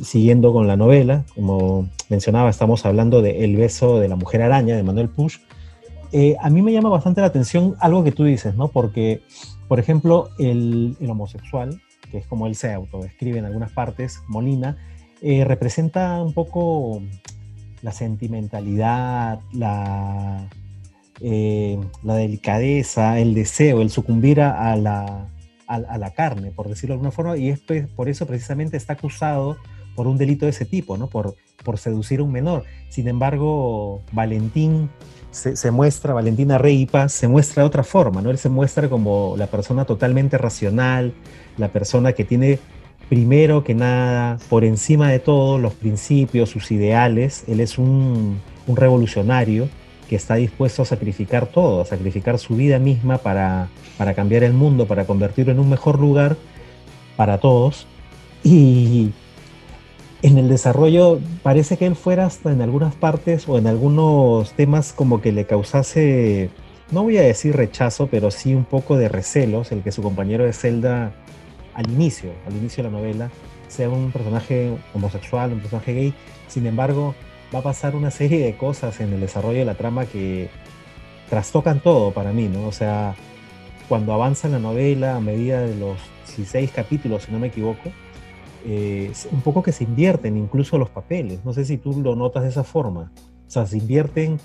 siguiendo 0.01 0.53
con 0.53 0.67
la 0.67 0.77
novela, 0.77 1.25
como 1.35 1.89
mencionaba, 2.09 2.49
estamos 2.49 2.85
hablando 2.85 3.21
de 3.21 3.43
El 3.43 3.55
beso 3.55 3.99
de 3.99 4.07
la 4.07 4.15
mujer 4.15 4.41
araña 4.41 4.75
de 4.75 4.83
Manuel 4.83 5.09
Push. 5.09 5.37
Eh, 6.11 6.35
a 6.39 6.49
mí 6.49 6.61
me 6.61 6.71
llama 6.71 6.89
bastante 6.89 7.21
la 7.21 7.27
atención 7.27 7.75
algo 7.79 8.03
que 8.03 8.11
tú 8.11 8.23
dices, 8.23 8.55
¿no? 8.55 8.69
Porque, 8.69 9.21
por 9.67 9.79
ejemplo, 9.79 10.29
el, 10.39 10.95
homosexual, 11.07 11.81
que 12.11 12.19
es 12.19 12.27
como 12.27 12.47
él 12.47 12.55
se 12.55 12.73
autodescribe 12.73 13.39
en 13.39 13.45
algunas 13.45 13.71
partes, 13.71 14.21
Molina, 14.27 14.77
eh, 15.21 15.43
representa 15.45 16.21
un 16.21 16.33
poco 16.33 17.01
la 17.81 17.91
sentimentalidad, 17.91 19.39
la, 19.53 20.47
eh, 21.21 21.79
la 22.03 22.15
delicadeza, 22.15 23.19
el 23.19 23.33
deseo, 23.33 23.81
el 23.81 23.89
sucumbir 23.89 24.41
a 24.41 24.75
la, 24.75 25.29
a, 25.67 25.97
la 25.97 26.11
carne, 26.11 26.51
por 26.51 26.69
decirlo 26.69 26.93
de 26.93 26.95
alguna 26.95 27.11
forma, 27.11 27.37
y 27.37 27.49
es, 27.49 27.61
por 27.95 28.09
eso 28.09 28.25
precisamente 28.25 28.77
está 28.77 28.93
acusado 28.93 29.57
por 29.95 30.07
un 30.07 30.17
delito 30.17 30.45
de 30.45 30.51
ese 30.51 30.65
tipo, 30.65 30.97
¿no? 30.97 31.07
Por, 31.07 31.35
por 31.63 31.77
seducir 31.77 32.19
a 32.19 32.23
un 32.23 32.31
menor. 32.31 32.63
Sin 32.89 33.07
embargo, 33.07 34.01
Valentín 34.11 34.89
se, 35.31 35.71
muestra, 35.71 36.13
Valentina 36.13 36.57
Reipa 36.57 37.09
se 37.09 37.27
muestra 37.27 37.63
de 37.63 37.67
otra 37.67 37.83
forma, 37.83 38.21
¿no? 38.21 38.31
Él 38.31 38.37
se 38.37 38.49
muestra 38.49 38.89
como 38.89 39.35
la 39.37 39.47
persona 39.47 39.85
totalmente 39.85 40.37
racional, 40.37 41.13
la 41.57 41.67
persona 41.69 42.13
que 42.13 42.23
tiene 42.23 42.59
primero 43.09 43.63
que 43.63 43.73
nada, 43.73 44.37
por 44.49 44.63
encima 44.63 45.09
de 45.09 45.19
todo, 45.19 45.57
los 45.57 45.73
principios, 45.73 46.49
sus 46.49 46.71
ideales, 46.71 47.43
él 47.47 47.59
es 47.59 47.77
un, 47.77 48.39
revolucionario 48.67 49.69
que 50.09 50.17
está 50.17 50.35
dispuesto 50.35 50.81
a 50.81 50.85
sacrificar 50.85 51.47
todo, 51.47 51.81
a 51.81 51.85
sacrificar 51.85 52.37
su 52.37 52.57
vida 52.57 52.79
misma 52.79 53.17
para, 53.17 53.69
para 53.97 54.13
cambiar 54.13 54.43
el 54.43 54.53
mundo, 54.53 54.87
para 54.87 55.05
convertirlo 55.05 55.53
en 55.53 55.59
un 55.59 55.69
mejor 55.69 55.99
lugar 55.99 56.35
para 57.15 57.37
todos. 57.37 57.87
Y 58.43 59.11
en 60.21 60.37
el 60.37 60.49
desarrollo 60.49 61.19
parece 61.43 61.77
que 61.77 61.85
él 61.85 61.95
fuera 61.95 62.25
hasta 62.25 62.51
en 62.51 62.61
algunas 62.61 62.95
partes 62.95 63.47
o 63.47 63.57
en 63.57 63.67
algunos 63.67 64.51
temas 64.53 64.91
como 64.91 65.21
que 65.21 65.31
le 65.31 65.45
causase, 65.45 66.49
no 66.91 67.03
voy 67.03 67.17
a 67.17 67.21
decir 67.21 67.55
rechazo, 67.55 68.07
pero 68.07 68.31
sí 68.31 68.53
un 68.53 68.65
poco 68.65 68.97
de 68.97 69.07
recelos 69.07 69.71
el 69.71 69.81
que 69.81 69.91
su 69.93 70.01
compañero 70.01 70.43
de 70.43 70.53
celda 70.53 71.13
al 71.77 71.89
inicio, 71.91 72.31
al 72.47 72.57
inicio 72.57 72.83
de 72.83 72.89
la 72.89 72.97
novela, 72.97 73.31
sea 73.67 73.89
un 73.89 74.11
personaje 74.11 74.75
homosexual, 74.93 75.53
un 75.53 75.59
personaje 75.59 75.93
gay. 75.93 76.13
Sin 76.47 76.65
embargo, 76.65 77.13
va 77.53 77.59
a 77.59 77.61
pasar 77.61 77.95
una 77.95 78.09
serie 78.11 78.43
de 78.43 78.57
cosas 78.57 78.99
en 78.99 79.13
el 79.13 79.21
desarrollo 79.21 79.59
de 79.59 79.65
la 79.65 79.75
trama 79.75 80.05
que 80.05 80.49
trastocan 81.29 81.79
todo 81.79 82.11
para 82.11 82.33
mí, 82.33 82.47
¿no? 82.47 82.67
O 82.67 82.71
sea, 82.71 83.15
cuando 83.87 84.11
avanza 84.11 84.49
la 84.49 84.59
novela 84.59 85.15
a 85.15 85.21
medida 85.21 85.61
de 85.61 85.75
los 85.75 85.97
16 86.35 86.71
capítulos, 86.71 87.23
si 87.23 87.31
no 87.31 87.37
me 87.37 87.47
equivoco, 87.47 87.91
eh, 88.65 89.13
un 89.31 89.41
poco 89.41 89.61
que 89.61 89.71
se 89.71 89.83
invierten 89.83 90.35
incluso 90.35 90.79
los 90.79 90.89
papeles. 90.89 91.45
No 91.45 91.53
sé 91.53 91.63
si 91.63 91.77
tú 91.77 92.01
lo 92.01 92.15
notas 92.15 92.43
de 92.43 92.49
esa 92.49 92.63
forma. 92.63 93.11
O 93.47 93.49
sea, 93.51 93.67
se 93.67 93.77
invierten, 93.77 94.39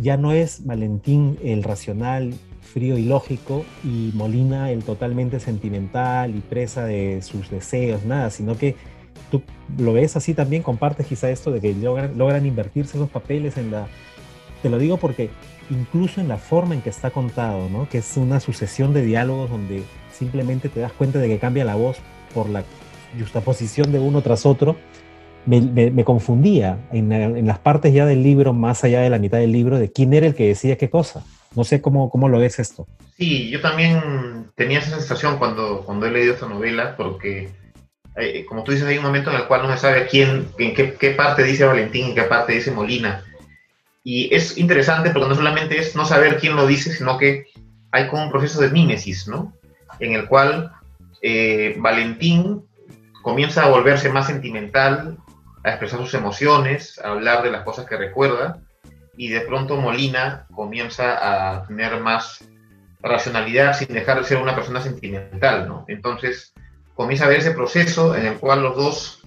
ya 0.00 0.16
no 0.16 0.32
es 0.32 0.64
Valentín 0.64 1.38
el 1.44 1.62
racional, 1.62 2.32
frío 2.66 2.98
y 2.98 3.04
lógico, 3.04 3.64
y 3.84 4.10
Molina 4.14 4.70
el 4.70 4.84
totalmente 4.84 5.40
sentimental 5.40 6.34
y 6.34 6.40
presa 6.40 6.84
de 6.84 7.22
sus 7.22 7.50
deseos, 7.50 8.04
nada, 8.04 8.30
sino 8.30 8.58
que 8.58 8.76
tú 9.30 9.42
lo 9.78 9.92
ves 9.92 10.16
así 10.16 10.34
también, 10.34 10.62
compartes 10.62 11.06
quizá 11.06 11.30
esto 11.30 11.50
de 11.50 11.60
que 11.60 11.74
logran, 11.74 12.18
logran 12.18 12.46
invertirse 12.46 12.98
los 12.98 13.08
papeles 13.08 13.56
en 13.56 13.70
la... 13.70 13.86
Te 14.62 14.70
lo 14.70 14.78
digo 14.78 14.96
porque 14.96 15.30
incluso 15.70 16.20
en 16.20 16.28
la 16.28 16.38
forma 16.38 16.74
en 16.74 16.82
que 16.82 16.90
está 16.90 17.10
contado, 17.10 17.68
¿no? 17.68 17.88
que 17.88 17.98
es 17.98 18.16
una 18.16 18.40
sucesión 18.40 18.94
de 18.94 19.02
diálogos 19.02 19.50
donde 19.50 19.82
simplemente 20.12 20.68
te 20.68 20.80
das 20.80 20.92
cuenta 20.92 21.18
de 21.18 21.28
que 21.28 21.38
cambia 21.38 21.64
la 21.64 21.74
voz 21.74 21.98
por 22.34 22.48
la 22.48 22.64
justaposición 23.18 23.92
de 23.92 23.98
uno 23.98 24.22
tras 24.22 24.46
otro, 24.46 24.76
me, 25.46 26.04
confundía 26.04 26.78
en, 26.92 27.12
en, 27.12 27.46
las 27.46 27.58
partes 27.60 27.94
ya 27.94 28.04
del 28.04 28.22
libro, 28.22 28.52
más 28.52 28.82
allá 28.82 29.00
de 29.00 29.10
la 29.10 29.18
mitad 29.18 29.38
del 29.38 29.52
libro, 29.52 29.78
de 29.78 29.92
quién 29.92 30.12
era 30.12 30.26
el 30.26 30.34
que 30.34 30.48
decía 30.48 30.76
qué 30.76 30.90
cosa. 30.90 31.24
No 31.54 31.64
sé 31.64 31.80
cómo, 31.80 32.10
cómo 32.10 32.28
lo 32.28 32.38
ves 32.38 32.58
esto. 32.58 32.86
Sí, 33.16 33.48
yo 33.48 33.60
también 33.60 34.50
tenía 34.54 34.80
esa 34.80 34.98
sensación 34.98 35.38
cuando, 35.38 35.82
cuando 35.84 36.06
he 36.06 36.10
leído 36.10 36.34
esta 36.34 36.46
novela, 36.46 36.96
porque 36.96 37.50
eh, 38.16 38.46
como 38.46 38.64
tú 38.64 38.72
dices, 38.72 38.86
hay 38.86 38.96
un 38.96 39.04
momento 39.04 39.30
en 39.30 39.36
el 39.36 39.46
cual 39.46 39.62
no 39.62 39.72
se 39.72 39.78
sabe 39.78 40.06
quién, 40.06 40.48
en 40.58 40.74
qué, 40.74 41.10
parte 41.10 41.42
dice 41.42 41.64
Valentín, 41.64 42.06
en 42.06 42.14
qué 42.14 42.22
parte 42.22 42.54
dice 42.54 42.70
Molina. 42.70 43.22
Y 44.02 44.34
es 44.34 44.56
interesante 44.56 45.10
porque 45.10 45.28
no 45.28 45.34
solamente 45.34 45.78
es 45.78 45.94
no 45.94 46.06
saber 46.06 46.38
quién 46.38 46.56
lo 46.56 46.66
dice, 46.66 46.92
sino 46.92 47.18
que 47.18 47.46
hay 47.90 48.08
como 48.08 48.24
un 48.24 48.30
proceso 48.30 48.60
de 48.60 48.70
mímesis, 48.70 49.28
¿no? 49.28 49.52
En 50.00 50.14
el 50.14 50.28
cual 50.28 50.72
eh, 51.20 51.74
Valentín 51.78 52.62
comienza 53.22 53.64
a 53.64 53.68
volverse 53.68 54.08
más 54.08 54.28
sentimental, 54.28 55.18
a 55.64 55.70
expresar 55.70 55.98
sus 56.00 56.14
emociones, 56.14 56.98
a 57.00 57.10
hablar 57.10 57.42
de 57.42 57.50
las 57.50 57.64
cosas 57.64 57.86
que 57.86 57.96
recuerda, 57.96 58.60
y 59.16 59.28
de 59.28 59.40
pronto 59.40 59.76
Molina 59.76 60.46
comienza 60.54 61.54
a 61.54 61.66
tener 61.66 62.00
más 62.00 62.44
racionalidad 63.00 63.76
sin 63.76 63.88
dejar 63.88 64.18
de 64.18 64.24
ser 64.24 64.38
una 64.38 64.54
persona 64.54 64.80
sentimental, 64.80 65.68
¿no? 65.68 65.84
Entonces, 65.88 66.52
comienza 66.94 67.26
a 67.26 67.28
ver 67.28 67.38
ese 67.38 67.52
proceso 67.52 68.16
en 68.16 68.26
el 68.26 68.34
cual 68.38 68.62
los 68.62 68.76
dos, 68.76 69.22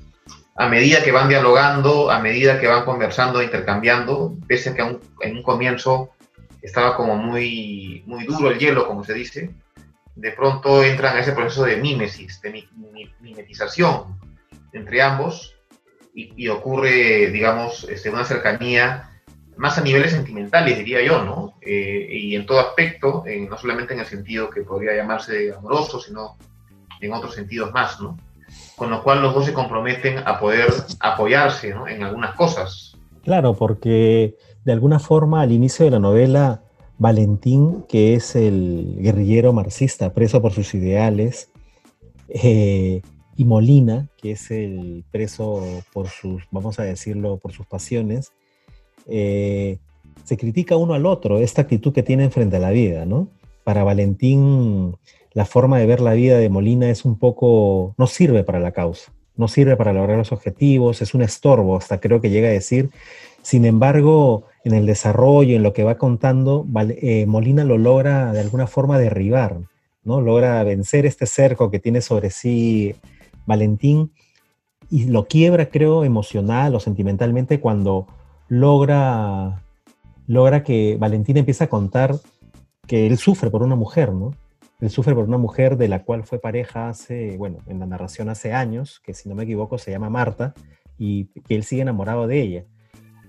a 0.56 0.68
medida 0.68 1.04
que 1.04 1.12
van 1.12 1.30
dialogando, 1.30 2.12
a 2.12 2.20
medida 2.20 2.60
que 2.60 2.68
van 2.68 2.86
conversando, 2.86 3.42
intercambiando, 3.42 4.36
pese 4.48 4.72
a 4.72 4.74
que 4.76 5.00
en 5.22 5.38
un 5.38 5.44
comienzo 5.44 6.12
estaba 6.62 6.96
como 6.96 7.16
muy, 7.16 8.04
muy 8.06 8.26
duro 8.26 8.52
el 8.52 8.60
hielo, 8.60 8.88
como 8.88 9.04
se 9.04 9.14
dice, 9.14 9.52
de 10.16 10.32
pronto 10.32 10.84
entran 10.84 11.16
a 11.16 11.22
ese 11.22 11.32
proceso 11.32 11.64
de 11.64 11.78
mímesis, 11.78 12.42
de 12.42 12.68
mimetización 13.22 14.20
entre 14.74 15.02
ambos 15.02 15.56
y, 16.14 16.50
ocurre, 16.50 17.30
digamos, 17.30 17.86
este, 17.86 18.10
una 18.10 18.26
cercanía 18.26 19.09
más 19.60 19.78
a 19.78 19.82
niveles 19.82 20.14
sentimentales, 20.14 20.78
diría 20.78 21.04
yo, 21.06 21.22
¿no? 21.24 21.56
Eh, 21.62 22.08
y 22.12 22.36
en 22.36 22.46
todo 22.46 22.62
aspecto, 22.62 23.26
no 23.50 23.58
solamente 23.58 23.94
en 23.94 24.00
el 24.00 24.06
sentido 24.06 24.50
que 24.50 24.62
podría 24.62 24.96
llamarse 24.96 25.54
amoroso, 25.54 26.00
sino 26.00 26.38
en 27.02 27.12
otros 27.12 27.36
sentidos 27.36 27.74
más, 27.74 28.00
¿no? 28.00 28.18
Con 28.78 28.90
lo 28.90 29.04
cual 29.04 29.22
los 29.22 29.34
dos 29.34 29.46
se 29.46 29.54
comprometen 29.54 30.20
a 30.20 30.40
poder 30.40 30.72
apoyarse 31.02 31.74
¿no? 31.74 31.90
en 31.90 32.04
algunas 32.04 32.36
cosas. 32.36 32.98
Claro, 33.24 33.54
porque 33.54 34.38
de 34.64 34.72
alguna 34.72 34.98
forma 34.98 35.42
al 35.42 35.52
inicio 35.52 35.84
de 35.84 35.92
la 35.92 36.00
novela, 36.00 36.64
Valentín, 36.98 37.84
que 37.90 38.14
es 38.14 38.38
el 38.38 38.96
guerrillero 39.00 39.52
marxista 39.52 40.14
preso 40.14 40.42
por 40.42 40.54
sus 40.54 40.74
ideales, 40.74 41.52
eh, 42.30 43.02
y 43.36 43.44
Molina, 43.44 44.08
que 44.18 44.32
es 44.32 44.52
el 44.52 45.04
preso 45.12 45.62
por 45.92 46.08
sus, 46.08 46.44
vamos 46.50 46.80
a 46.80 46.84
decirlo, 46.84 47.38
por 47.38 47.52
sus 47.52 47.68
pasiones, 47.68 48.32
eh, 49.10 49.78
se 50.24 50.38
critica 50.38 50.78
uno 50.78 50.94
al 50.94 51.06
otro 51.06 51.40
esta 51.40 51.64
actitud 51.64 51.94
que 51.94 52.04
tienen 52.04 52.32
frente 52.32 52.58
a 52.58 52.60
la 52.60 52.72
vida, 52.72 53.06
¿no? 53.06 53.28
Para 53.64 53.84
Valentín, 53.84 54.96
la 55.34 55.46
forma 55.46 55.80
de 55.80 55.86
ver 55.86 56.02
la 56.02 56.14
vida 56.14 56.38
de 56.38 56.50
Molina 56.50 56.90
es 56.90 57.06
un 57.06 57.18
poco, 57.18 57.94
no 57.98 58.08
sirve 58.08 58.44
para 58.44 58.60
la 58.60 58.72
causa, 58.72 59.12
no 59.36 59.48
sirve 59.48 59.76
para 59.76 59.94
lograr 59.94 60.18
los 60.18 60.32
objetivos, 60.32 61.02
es 61.02 61.14
un 61.14 61.22
estorbo, 61.22 61.78
hasta 61.78 62.00
creo 62.00 62.22
que 62.22 62.30
llega 62.30 62.48
a 62.48 62.52
decir. 62.52 62.90
Sin 63.42 63.66
embargo, 63.66 64.46
en 64.64 64.74
el 64.74 64.86
desarrollo, 64.86 65.56
en 65.56 65.64
lo 65.64 65.74
que 65.74 65.84
va 65.84 65.98
contando, 65.98 66.66
eh, 67.02 67.26
Molina 67.26 67.64
lo 67.64 67.78
logra 67.78 68.34
de 68.34 68.42
alguna 68.42 68.68
forma 68.68 69.00
derribar, 69.00 69.58
¿no? 70.04 70.22
Logra 70.22 70.64
vencer 70.64 71.06
este 71.06 71.26
cerco 71.26 71.72
que 71.72 71.80
tiene 71.80 72.02
sobre 72.02 72.30
sí 72.30 72.96
Valentín 73.46 74.12
y 74.90 75.06
lo 75.06 75.28
quiebra, 75.28 75.70
creo, 75.70 76.04
emocional 76.04 76.76
o 76.76 76.80
sentimentalmente 76.80 77.60
cuando 77.60 78.08
logra, 78.50 79.64
logra 80.28 80.64
que 80.64 80.98
Valentín 81.00 81.38
empiece 81.38 81.64
a 81.64 81.70
contar 81.70 82.16
que 82.88 83.08
él 83.08 83.18
sufre 83.18 83.50
por 83.50 83.64
una 83.64 83.76
mujer, 83.76 84.12
¿no? 84.12 84.32
Él 84.82 84.90
sufre 84.90 85.14
por 85.14 85.26
una 85.26 85.38
mujer 85.38 85.78
de 85.78 85.88
la 85.88 86.04
cual 86.04 86.24
fue 86.24 86.40
pareja 86.40 86.90
hace, 86.90 87.38
bueno, 87.38 87.60
en 87.68 87.80
la 87.80 87.86
narración 87.86 88.30
hace 88.30 88.54
años, 88.54 89.02
que 89.04 89.14
si 89.14 89.30
no 89.30 89.36
me 89.36 89.44
equivoco 89.44 89.78
se 89.78 89.92
llama 89.92 90.10
Marta, 90.10 90.54
y 90.98 91.26
que 91.26 91.56
él 91.56 91.64
sigue 91.64 91.84
enamorado 91.84 92.28
de 92.28 92.42
ella. 92.42 92.66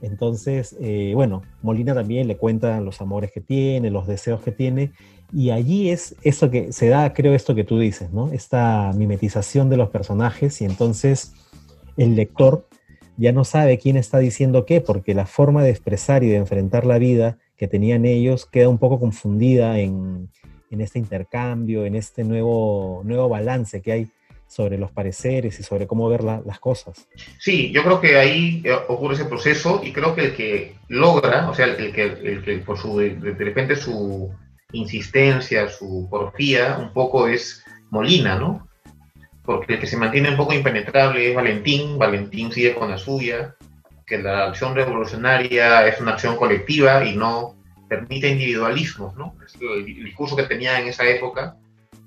Entonces, 0.00 0.76
eh, 0.80 1.12
bueno, 1.14 1.42
Molina 1.62 1.94
también 1.94 2.26
le 2.26 2.36
cuenta 2.36 2.80
los 2.80 3.00
amores 3.00 3.32
que 3.32 3.40
tiene, 3.40 3.90
los 3.90 4.06
deseos 4.06 4.40
que 4.40 4.52
tiene, 4.52 4.92
y 5.32 5.50
allí 5.50 5.90
es 5.90 6.16
eso 6.22 6.50
que 6.50 6.72
se 6.72 6.88
da, 6.88 7.12
creo, 7.12 7.34
esto 7.34 7.54
que 7.54 7.64
tú 7.64 7.78
dices, 7.78 8.12
¿no? 8.12 8.32
Esta 8.32 8.92
mimetización 8.94 9.68
de 9.68 9.76
los 9.76 9.90
personajes, 9.90 10.60
y 10.62 10.64
entonces 10.64 11.34
el 11.96 12.16
lector 12.16 12.66
ya 13.20 13.32
no 13.32 13.44
sabe 13.44 13.78
quién 13.78 13.96
está 13.96 14.18
diciendo 14.18 14.64
qué, 14.64 14.80
porque 14.80 15.14
la 15.14 15.26
forma 15.26 15.62
de 15.62 15.70
expresar 15.70 16.24
y 16.24 16.28
de 16.28 16.36
enfrentar 16.36 16.86
la 16.86 16.98
vida 16.98 17.38
que 17.56 17.68
tenían 17.68 18.06
ellos 18.06 18.46
queda 18.46 18.68
un 18.68 18.78
poco 18.78 18.98
confundida 18.98 19.78
en, 19.78 20.30
en 20.70 20.80
este 20.80 20.98
intercambio, 20.98 21.84
en 21.84 21.96
este 21.96 22.24
nuevo, 22.24 23.02
nuevo 23.04 23.28
balance 23.28 23.82
que 23.82 23.92
hay 23.92 24.10
sobre 24.46 24.78
los 24.78 24.90
pareceres 24.90 25.60
y 25.60 25.62
sobre 25.62 25.86
cómo 25.86 26.08
ver 26.08 26.24
las 26.24 26.58
cosas. 26.58 27.06
Sí, 27.38 27.70
yo 27.72 27.84
creo 27.84 28.00
que 28.00 28.16
ahí 28.16 28.62
eh, 28.64 28.72
ocurre 28.88 29.14
ese 29.14 29.26
proceso 29.26 29.80
y 29.84 29.92
creo 29.92 30.14
que 30.14 30.24
el 30.24 30.34
que 30.34 30.74
logra, 30.88 31.48
o 31.48 31.54
sea, 31.54 31.66
el 31.66 31.92
que, 31.92 32.02
el 32.02 32.42
que 32.42 32.58
por 32.58 32.76
su, 32.76 32.98
de, 32.98 33.34
repente 33.34 33.76
su 33.76 34.34
insistencia, 34.72 35.68
su 35.68 36.08
porfía, 36.10 36.78
un 36.80 36.92
poco 36.92 37.28
es 37.28 37.64
Molina, 37.90 38.38
¿no? 38.38 38.66
Porque 39.50 39.74
el 39.74 39.80
que 39.80 39.88
se 39.88 39.96
mantiene 39.96 40.30
un 40.30 40.36
poco 40.36 40.52
impenetrable 40.52 41.28
es 41.28 41.34
Valentín, 41.34 41.98
Valentín 41.98 42.52
sigue 42.52 42.72
con 42.72 42.88
la 42.88 42.96
suya, 42.96 43.56
que 44.06 44.16
la 44.18 44.44
acción 44.44 44.76
revolucionaria 44.76 45.88
es 45.88 46.00
una 46.00 46.12
acción 46.12 46.36
colectiva 46.36 47.04
y 47.04 47.16
no 47.16 47.56
permite 47.88 48.28
individualismos, 48.28 49.16
¿no? 49.16 49.34
Es 49.44 49.56
el, 49.60 49.84
discurso 49.84 50.36
que 50.36 50.44
tenía 50.44 50.78
en 50.78 50.86
esa 50.86 51.04
época 51.04 51.56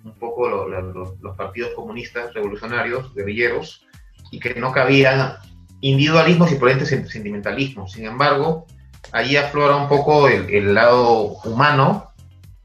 un 0.06 0.14
poco 0.14 0.48
los 0.48 1.36
partidos 1.36 1.74
comunistas 1.74 2.34
revolucionarios, 2.34 3.14
guerrilleros, 3.14 3.86
y 4.32 4.40
que 4.40 4.56
no 4.56 4.72
cabía 4.72 5.40
individualismos 5.82 6.50
y 6.50 6.56
por 6.56 6.70
ende 6.70 6.86
sentimentalismo. 6.86 7.90
Sin 7.90 8.06
embargo, 8.06 8.68
ahí 9.12 9.36
aflora 9.36 9.76
un 9.76 9.90
poco 9.90 10.30
el, 10.30 10.74
lado 10.74 11.36
humano 11.44 12.14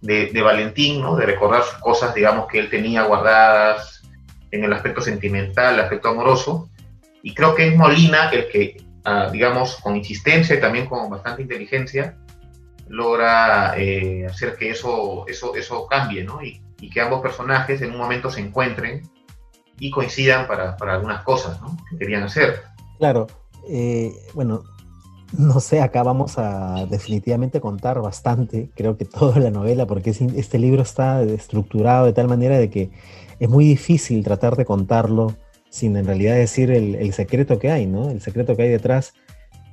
de, 0.00 0.40
Valentín, 0.40 1.00
¿no? 1.00 1.16
de 1.16 1.26
recordar 1.26 1.64
sus 1.64 1.80
cosas, 1.80 2.14
digamos, 2.14 2.46
que 2.46 2.60
él 2.60 2.70
tenía 2.70 3.02
guardadas 3.02 3.97
en 4.50 4.64
el 4.64 4.72
aspecto 4.72 5.00
sentimental, 5.00 5.74
el 5.74 5.80
aspecto 5.80 6.08
amoroso, 6.08 6.68
y 7.22 7.34
creo 7.34 7.54
que 7.54 7.68
es 7.68 7.76
Molina 7.76 8.30
el 8.30 8.48
que, 8.48 8.82
ah, 9.04 9.28
digamos, 9.30 9.76
con 9.76 9.96
insistencia 9.96 10.56
y 10.56 10.60
también 10.60 10.86
con 10.86 11.10
bastante 11.10 11.42
inteligencia, 11.42 12.16
logra 12.88 13.74
eh, 13.76 14.26
hacer 14.26 14.56
que 14.56 14.70
eso, 14.70 15.26
eso, 15.28 15.54
eso 15.54 15.86
cambie, 15.86 16.24
¿no? 16.24 16.42
Y, 16.42 16.62
que 16.92 17.00
ambos 17.00 17.20
personajes 17.20 17.82
en 17.82 17.90
un 17.90 17.98
momento 17.98 18.30
se 18.30 18.40
encuentren 18.40 19.02
y 19.80 19.90
coincidan 19.90 20.46
para, 20.46 20.76
algunas 20.78 21.24
cosas 21.24 21.58
que 21.90 21.98
querían 21.98 22.22
hacer. 22.22 22.62
Claro, 22.98 23.26
eh, 23.68 24.12
bueno, 24.32 24.62
no 25.36 25.58
sé, 25.58 25.80
acá 25.80 26.04
vamos 26.04 26.38
a 26.38 26.86
definitivamente 26.86 27.60
contar 27.60 28.00
bastante, 28.00 28.70
creo 28.76 28.96
que 28.96 29.04
toda 29.04 29.40
la 29.40 29.50
novela, 29.50 29.86
porque 29.86 30.10
este 30.10 30.58
libro 30.58 30.82
está 30.82 31.20
estructurado 31.22 32.06
de 32.06 32.12
tal 32.12 32.28
manera 32.28 32.58
de 32.58 32.70
que 32.70 32.90
es 33.40 33.48
muy 33.48 33.64
difícil 33.64 34.24
tratar 34.24 34.56
de 34.56 34.64
contarlo 34.64 35.36
sin 35.70 35.96
en 35.96 36.06
realidad 36.06 36.34
decir 36.34 36.70
el, 36.70 37.12
secreto 37.12 37.58
que 37.58 37.70
hay, 37.70 37.86
¿no? 37.86 38.10
El 38.10 38.20
secreto 38.20 38.56
que 38.56 38.62
hay 38.62 38.68
detrás, 38.70 39.12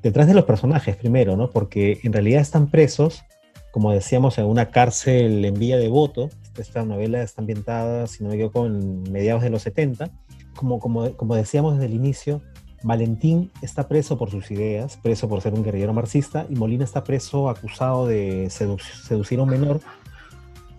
detrás 0.03 0.27
de 0.27 0.33
los 0.33 0.43
personajes 0.43 0.95
primero, 0.95 1.37
¿no? 1.37 1.49
Porque 1.49 1.99
en 2.03 2.13
realidad 2.13 2.41
están 2.41 2.69
presos, 2.69 3.23
como 3.71 3.91
decíamos, 3.91 4.37
en 4.37 4.45
una 4.45 4.71
cárcel 4.71 5.45
en 5.45 5.53
Villa 5.53 5.77
de 5.77 5.87
Voto. 5.87 6.29
Esta 6.57 6.83
novela 6.83 7.21
está 7.21 7.41
ambientada, 7.41 8.07
si 8.07 8.23
no 8.23 8.29
me 8.29 8.35
equivoco, 8.35 8.65
en 8.65 9.03
mediados 9.11 9.41
de 9.41 9.49
los 9.49 9.61
70. 9.61 10.11
Como, 10.55 10.79
como, 10.79 11.15
como 11.15 11.35
decíamos 11.35 11.75
desde 11.75 11.87
el 11.87 11.93
inicio, 11.93 12.41
Valentín 12.83 13.51
está 13.61 13.87
preso 13.87 14.17
por 14.17 14.29
sus 14.29 14.51
ideas, 14.51 14.97
preso 15.01 15.27
por 15.27 15.41
ser 15.41 15.53
un 15.53 15.63
guerrillero 15.63 15.93
marxista, 15.93 16.45
y 16.49 16.55
Molina 16.55 16.83
está 16.83 17.03
preso 17.03 17.49
acusado 17.49 18.05
de 18.05 18.49
seducir 18.49 19.39
a 19.39 19.43
un 19.43 19.49
menor 19.49 19.79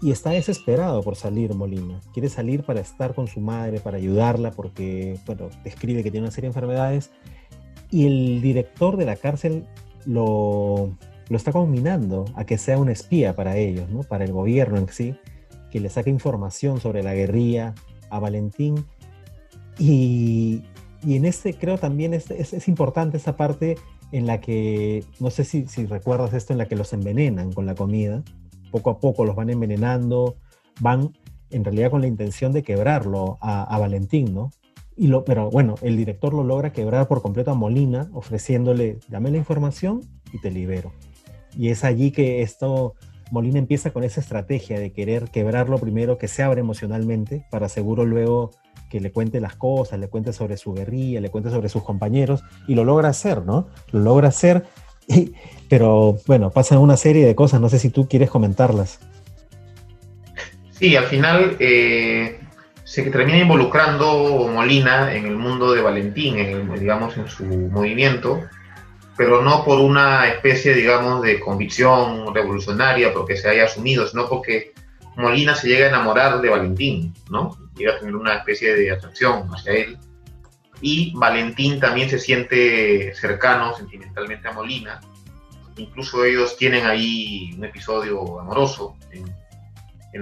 y 0.02 0.10
está 0.10 0.30
desesperado 0.30 1.02
por 1.02 1.16
salir 1.16 1.54
Molina. 1.54 2.00
Quiere 2.12 2.28
salir 2.28 2.64
para 2.64 2.80
estar 2.80 3.14
con 3.14 3.28
su 3.28 3.40
madre, 3.40 3.80
para 3.80 3.96
ayudarla, 3.96 4.50
porque, 4.50 5.18
bueno, 5.26 5.48
describe 5.64 6.02
que 6.02 6.10
tiene 6.10 6.26
una 6.26 6.30
serie 6.30 6.50
de 6.50 6.54
enfermedades. 6.54 7.10
Y 7.90 8.06
el 8.06 8.42
director 8.42 8.96
de 8.96 9.06
la 9.06 9.16
cárcel 9.16 9.64
lo, 10.04 10.96
lo 11.28 11.36
está 11.36 11.52
combinando 11.52 12.26
a 12.34 12.44
que 12.44 12.58
sea 12.58 12.78
un 12.78 12.90
espía 12.90 13.34
para 13.34 13.56
ellos, 13.56 13.88
¿no? 13.88 14.02
para 14.02 14.24
el 14.24 14.32
gobierno 14.32 14.76
en 14.76 14.88
sí, 14.88 15.16
que 15.70 15.80
le 15.80 15.88
saque 15.88 16.10
información 16.10 16.80
sobre 16.80 17.02
la 17.02 17.14
guerrilla 17.14 17.74
a 18.10 18.18
Valentín. 18.18 18.84
Y, 19.78 20.62
y 21.04 21.16
en 21.16 21.24
este 21.24 21.54
creo 21.54 21.78
también 21.78 22.12
es, 22.12 22.30
es, 22.30 22.68
importante 22.68 23.16
esa 23.16 23.36
parte 23.36 23.76
en 24.12 24.26
la 24.26 24.40
que, 24.40 25.04
no 25.20 25.30
sé 25.30 25.44
si, 25.44 25.66
si 25.68 25.86
recuerdas 25.86 26.32
esto, 26.34 26.52
en 26.52 26.58
la 26.58 26.66
que 26.66 26.76
los 26.76 26.92
envenenan 26.92 27.52
con 27.52 27.66
la 27.66 27.74
comida 27.74 28.22
poco 28.76 28.90
a 28.90 29.00
poco 29.00 29.24
los 29.24 29.34
van 29.34 29.48
envenenando, 29.48 30.36
van 30.80 31.12
en 31.50 31.64
realidad 31.64 31.90
con 31.90 32.02
la 32.02 32.06
intención 32.06 32.52
de 32.52 32.62
quebrarlo 32.62 33.38
a, 33.40 33.78
Valentín, 33.78 34.34
¿no? 34.34 34.50
Y 34.96 35.06
lo, 35.06 35.24
pero 35.24 35.50
bueno, 35.50 35.76
el 35.80 35.96
director 35.96 36.34
lo 36.34 36.44
logra 36.44 36.72
quebrar 36.72 37.08
por 37.08 37.22
completo 37.22 37.52
a 37.52 37.54
Molina, 37.54 38.10
ofreciéndole, 38.12 38.98
dame 39.08 39.30
la 39.30 39.38
información 39.38 40.00
y 40.32 40.40
te 40.40 40.50
libero. 40.50 40.92
Y 41.56 41.68
es 41.68 41.84
allí 41.84 42.10
que 42.10 42.42
esto, 42.42 42.94
Molina 43.30 43.58
empieza 43.58 43.92
con 43.92 44.04
esa 44.04 44.20
estrategia 44.20 44.78
de 44.78 44.92
querer 44.92 45.30
quebrarlo 45.30 45.78
primero, 45.78 46.18
que 46.18 46.28
se 46.28 46.42
abre 46.42 46.60
emocionalmente, 46.60 47.46
para 47.50 47.70
seguro 47.70 48.04
luego 48.04 48.50
que 48.90 49.00
le 49.00 49.10
cuente 49.10 49.40
las 49.40 49.56
cosas, 49.56 49.98
le 49.98 50.08
cuente 50.08 50.32
sobre 50.32 50.58
su 50.58 50.74
guerrilla, 50.74 51.20
le 51.20 51.30
cuente 51.30 51.50
sobre 51.50 51.70
sus 51.70 51.82
compañeros, 51.82 52.42
y 52.68 52.74
lo 52.74 52.84
logra 52.84 53.08
hacer, 53.08 53.44
¿no? 53.44 53.68
Lo 53.92 54.00
logra 54.00 54.28
hacer 54.28 54.64
Pero 55.68 56.18
bueno, 56.26 56.50
pasan 56.50 56.78
una 56.78 56.96
serie 56.96 57.26
de 57.26 57.34
cosas, 57.34 57.60
no 57.60 57.68
sé 57.68 57.78
si 57.78 57.90
tú 57.90 58.08
quieres 58.08 58.30
comentarlas. 58.30 59.00
Sí, 60.70 60.94
al 60.94 61.06
final 61.06 61.56
eh, 61.58 62.38
se 62.84 63.02
termina 63.10 63.38
involucrando 63.38 64.48
Molina 64.52 65.14
en 65.14 65.26
el 65.26 65.36
mundo 65.36 65.72
de 65.72 65.80
Valentín, 65.80 66.38
en 66.38 66.72
digamos, 66.74 67.16
en 67.16 67.28
su 67.28 67.44
movimiento, 67.44 68.42
pero 69.16 69.42
no 69.42 69.64
por 69.64 69.80
una 69.80 70.28
especie, 70.28 70.74
digamos, 70.74 71.22
de 71.22 71.40
convicción 71.40 72.34
revolucionaria, 72.34 73.12
porque 73.12 73.36
se 73.36 73.48
haya 73.48 73.64
asumido, 73.64 74.06
sino 74.06 74.28
porque 74.28 74.72
Molina 75.16 75.54
se 75.54 75.68
llega 75.68 75.86
a 75.86 75.88
enamorar 75.88 76.40
de 76.42 76.50
Valentín, 76.50 77.14
¿no? 77.30 77.56
Llega 77.76 77.94
a 77.94 77.98
tener 77.98 78.14
una 78.14 78.34
especie 78.34 78.74
de 78.74 78.90
atracción 78.90 79.48
hacia 79.52 79.72
él 79.72 79.98
y 80.80 81.12
Valentín 81.14 81.80
también 81.80 82.10
se 82.10 82.18
siente 82.18 83.14
cercano 83.14 83.74
sentimentalmente 83.74 84.48
a 84.48 84.52
Molina. 84.52 85.00
Incluso 85.76 86.24
ellos 86.24 86.56
tienen 86.56 86.86
ahí 86.86 87.54
un 87.56 87.64
episodio 87.64 88.40
amoroso 88.40 88.96
en, 89.10 89.24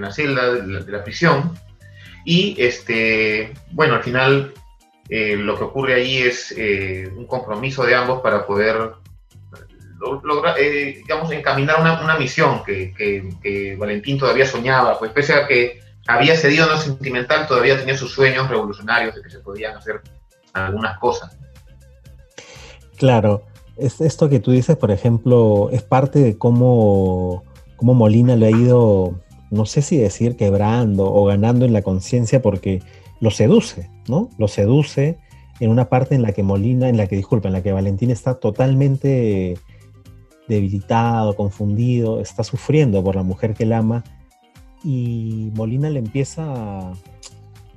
la 0.01 0.11
celda 0.11 0.53
de 0.53 0.91
la, 0.91 1.03
prisión. 1.03 1.57
Y 2.25 2.55
este, 2.59 3.53
bueno, 3.71 3.95
al 3.95 4.03
final 4.03 4.53
eh, 5.09 5.37
lo 5.37 5.57
que 5.57 5.63
ocurre 5.63 5.93
ahí 5.93 6.17
es 6.17 6.53
eh, 6.57 7.09
un 7.15 7.27
compromiso 7.27 7.85
de 7.85 7.95
ambos 7.95 8.21
para 8.21 8.45
poder 8.45 8.91
lograr, 10.23 10.59
eh, 10.59 10.95
digamos, 10.97 11.31
encaminar 11.31 11.79
una, 11.79 12.17
misión 12.17 12.63
que, 12.63 12.93
que, 13.41 13.75
Valentín 13.77 14.17
todavía 14.17 14.45
soñaba, 14.45 14.99
pues 14.99 15.11
pese 15.11 15.33
a 15.33 15.47
que 15.47 15.79
había 16.07 16.35
cedido 16.35 16.65
en 16.65 16.71
lo 16.71 16.77
sentimental, 16.77 17.47
todavía 17.47 17.77
tenía 17.77 17.97
sus 17.97 18.11
sueños 18.11 18.49
revolucionarios 18.49 19.15
de 19.15 19.21
que 19.21 19.29
se 19.29 19.39
podían 19.39 19.77
hacer 19.77 20.01
algunas 20.63 20.97
cosas. 20.99 21.37
Claro, 22.97 23.43
es 23.77 24.01
esto 24.01 24.29
que 24.29 24.39
tú 24.39 24.51
dices, 24.51 24.77
por 24.77 24.91
ejemplo, 24.91 25.69
es 25.71 25.83
parte 25.83 26.19
de 26.19 26.37
cómo, 26.37 27.43
cómo 27.75 27.93
Molina 27.93 28.35
le 28.35 28.47
ha 28.47 28.51
ido, 28.51 29.19
no 29.51 29.65
sé 29.65 29.81
si 29.81 29.97
decir 29.97 30.37
quebrando 30.37 31.13
o 31.13 31.25
ganando 31.25 31.65
en 31.65 31.73
la 31.73 31.81
conciencia 31.81 32.41
porque 32.41 32.81
lo 33.19 33.31
seduce, 33.31 33.89
¿no? 34.07 34.29
Lo 34.37 34.47
seduce 34.47 35.19
en 35.59 35.71
una 35.71 35.89
parte 35.89 36.15
en 36.15 36.21
la 36.21 36.31
que 36.31 36.43
Molina, 36.43 36.89
en 36.89 36.97
la 36.97 37.07
que, 37.07 37.15
disculpa, 37.15 37.49
en 37.49 37.53
la 37.53 37.63
que 37.63 37.71
Valentín 37.71 38.11
está 38.11 38.35
totalmente 38.35 39.57
debilitado, 40.47 41.35
confundido, 41.35 42.21
está 42.21 42.43
sufriendo 42.43 43.03
por 43.03 43.15
la 43.15 43.23
mujer 43.23 43.53
que 43.53 43.63
él 43.63 43.73
ama 43.73 44.03
y 44.83 45.51
Molina 45.55 45.89
le 45.89 45.99
empieza 45.99 46.43
a 46.45 46.93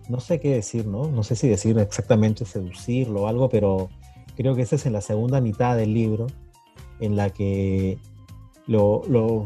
no 0.08 0.20
sé 0.20 0.40
qué 0.40 0.50
decir, 0.50 0.86
¿no? 0.86 1.08
No 1.08 1.22
sé 1.22 1.36
si 1.36 1.48
decir 1.48 1.78
exactamente 1.78 2.44
seducirlo 2.44 3.22
o 3.22 3.28
algo, 3.28 3.48
pero 3.48 3.90
creo 4.36 4.54
que 4.54 4.62
esa 4.62 4.76
es 4.76 4.86
en 4.86 4.92
la 4.92 5.00
segunda 5.00 5.40
mitad 5.40 5.76
del 5.76 5.92
libro, 5.94 6.26
en 7.00 7.16
la 7.16 7.30
que 7.30 7.98
lo, 8.66 9.00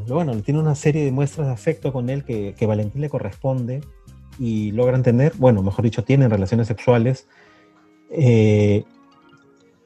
bueno, 0.09 0.41
tiene 0.43 0.61
una 0.61 0.75
serie 0.75 1.05
de 1.05 1.13
muestras 1.13 1.47
de 1.47 1.53
afecto 1.53 1.93
con 1.93 2.11
él 2.11 2.25
que, 2.25 2.67
Valentín 2.67 3.01
le 3.01 3.09
corresponde 3.09 3.81
y 4.39 4.73
logran 4.73 5.03
tener, 5.03 5.33
bueno, 5.37 5.63
mejor 5.63 5.85
dicho, 5.85 6.05
tienen 6.05 6.31
relaciones 6.31 6.67
sexuales. 6.67 7.29
Eh, 8.11 8.85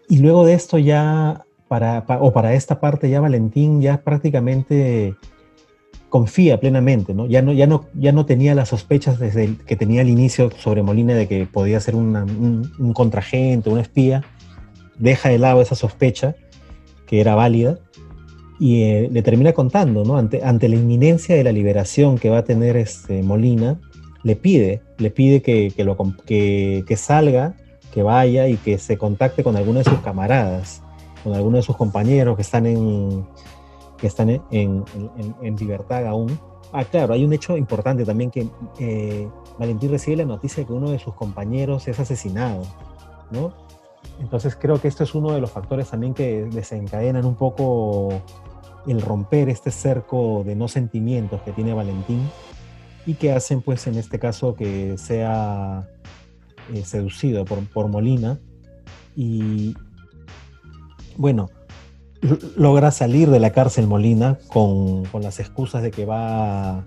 y 0.09 0.19
luego 0.19 0.45
de 0.47 0.55
esto 0.55 0.79
ya, 0.79 1.45
para, 1.69 2.05
o 2.21 2.33
para 2.33 2.55
esta 2.55 2.81
parte 2.81 3.11
ya 3.11 3.21
Valentín 3.21 3.83
ya 3.83 4.03
prácticamente 4.03 5.17
confía 6.09 6.61
plenamente, 6.61 7.14
¿no? 7.14 7.27
Ya 7.27 7.42
no, 7.42 7.53
ya 7.53 7.66
no, 7.66 7.87
ya 7.95 8.12
no 8.12 8.27
tenía 8.27 8.55
las 8.55 8.69
sospechas 8.69 9.19
desde 9.19 9.57
que 9.66 9.77
tenía 9.77 10.03
al 10.03 10.09
inicio 10.09 10.51
sobre 10.59 10.83
Molina 10.83 11.14
de 11.14 11.27
que 11.27 11.47
podía 11.47 11.81
ser 11.81 11.95
un, 11.95 12.92
contragente, 12.95 13.71
un 13.71 13.79
espía. 13.79 14.23
Deja 14.99 15.29
de 15.29 15.38
lado 15.38 15.61
esa 15.61 15.75
sospecha 15.75 16.37
que 17.07 17.21
era 17.21 17.35
válida 17.35 17.79
y 18.59 18.83
eh, 18.83 19.09
le 19.12 19.23
termina 19.23 19.53
contando, 19.53 20.05
¿no? 20.05 20.16
Ante, 20.16 20.42
ante 20.42 20.69
la 20.69 20.77
inminencia 20.77 21.35
de 21.35 21.45
la 21.45 21.53
liberación 21.53 22.19
que 22.19 22.31
va 22.31 22.38
a 22.38 22.45
tener 22.45 22.77
este 22.77 23.23
Molina, 23.23 23.79
le 24.23 24.37
pide, 24.37 24.83
le 24.99 25.11
pide 25.11 25.42
que, 25.42 25.73
que, 26.25 26.85
que 26.87 26.97
salga, 26.97 27.55
que 27.92 28.03
vaya 28.03 28.49
y 28.49 28.57
que 28.57 28.79
se 28.79 28.97
contacte 28.97 29.42
con 29.42 29.57
alguno 29.57 29.81
de 29.81 29.85
sus 29.85 30.01
camaradas, 30.01 30.83
con 31.23 31.35
alguno 31.35 31.59
de 31.59 31.62
sus 31.62 31.77
compañeros 31.77 32.37
que 32.37 32.42
están 32.42 32.66
en, 32.66 33.27
que 33.99 34.07
están 34.07 34.43
en, 34.51 34.85
libertad 35.59 36.07
aún. 36.07 36.39
Ah, 36.73 36.85
claro, 36.85 37.15
hay 37.15 37.25
un 37.25 37.33
hecho 37.33 37.57
importante 37.57 38.05
también 38.05 38.31
que 38.31 38.49
eh, 38.79 39.29
Valentín 39.59 39.91
recibe 39.91 40.17
la 40.17 40.25
noticia 40.25 40.63
de 40.63 40.67
que 40.67 40.73
uno 40.73 40.91
de 40.91 40.99
sus 40.99 41.15
compañeros 41.15 41.87
es 41.89 41.99
asesinado, 41.99 42.63
¿no? 43.31 43.53
Entonces 44.21 44.57
creo 44.57 44.81
que 44.81 44.89
esto 44.89 45.05
es 45.05 45.15
uno 45.15 45.33
de 45.33 45.41
los 45.41 45.51
factores 45.51 45.91
también 45.91 46.15
que 46.15 46.45
desencadenan 46.45 47.25
un 47.25 47.37
poco 47.37 48.09
el 48.87 49.01
romper 49.01 49.49
este 49.49 49.71
cerco 49.71 50.43
de 50.45 50.55
no 50.55 50.69
sentimientos 50.69 51.43
que 51.43 51.53
tiene 51.53 51.75
Valentín 51.75 52.29
y 53.05 53.15
que 53.15 53.33
hacen 53.33 53.63
pues 53.63 53.87
en 53.87 53.97
este 53.97 54.19
caso 54.19 54.55
que 54.55 54.97
sea 54.97 55.89
eh, 56.73 56.85
seducido 56.85 57.45
por, 57.45 57.65
por 57.69 57.89
Molina 57.89 58.39
y 59.15 59.75
bueno, 61.17 61.49
logra 62.57 62.91
salir 62.91 63.31
de 63.31 63.41
la 63.41 63.53
cárcel 63.53 63.87
Molina 63.87 64.39
con, 64.49 65.05
las 65.21 65.41
excusas 65.41 65.83
de 65.83 65.91
que 65.91 66.05
va 66.05 66.85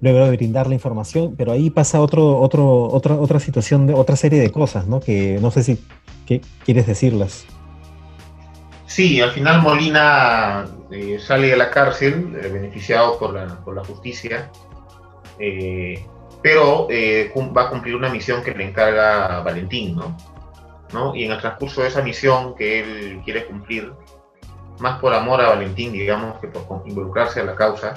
luego 0.00 0.26
de 0.26 0.36
brindar 0.36 0.66
la 0.66 0.74
información, 0.74 1.34
pero 1.36 1.52
ahí 1.52 1.70
pasa 1.70 2.00
otro, 2.00 2.38
otro, 2.40 2.84
otra, 2.84 3.14
otra 3.14 3.40
situación, 3.40 3.86
de, 3.86 3.94
otra 3.94 4.16
serie 4.16 4.40
de 4.40 4.50
cosas, 4.50 4.86
¿no? 4.86 5.00
Que 5.00 5.38
no 5.40 5.50
sé 5.50 5.62
si 5.62 5.82
quieres 6.64 6.86
decirlas. 6.86 7.46
Sí, 8.86 9.20
al 9.20 9.30
final 9.30 9.62
Molina 9.62 10.66
eh, 10.90 11.18
sale 11.18 11.48
de 11.48 11.56
la 11.56 11.70
cárcel, 11.70 12.38
eh, 12.40 12.48
beneficiado 12.48 13.18
por 13.18 13.32
la, 13.32 13.46
por 13.64 13.74
la 13.74 13.82
justicia, 13.82 14.50
eh, 15.38 16.04
pero 16.42 16.86
va 17.56 17.62
a 17.62 17.70
cumplir 17.70 17.96
una 17.96 18.10
misión 18.10 18.42
que 18.44 18.52
le 18.52 18.68
encarga 18.68 19.40
Valentín, 19.40 19.96
¿no? 19.96 20.16
¿no? 20.92 21.14
Y 21.14 21.24
en 21.24 21.32
el 21.32 21.40
transcurso 21.40 21.82
de 21.82 21.88
esa 21.88 22.02
misión 22.02 22.54
que 22.54 22.80
él 22.80 23.20
quiere 23.24 23.46
cumplir, 23.46 23.92
más 24.78 25.00
por 25.00 25.14
amor 25.14 25.40
a 25.40 25.48
Valentín, 25.48 25.92
digamos, 25.92 26.38
que 26.40 26.48
por 26.48 26.82
involucrarse 26.86 27.40
a 27.40 27.44
la 27.44 27.54
causa, 27.54 27.94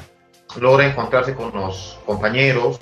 logra 0.60 0.86
encontrarse 0.86 1.36
con 1.36 1.52
los 1.54 2.00
compañeros, 2.06 2.80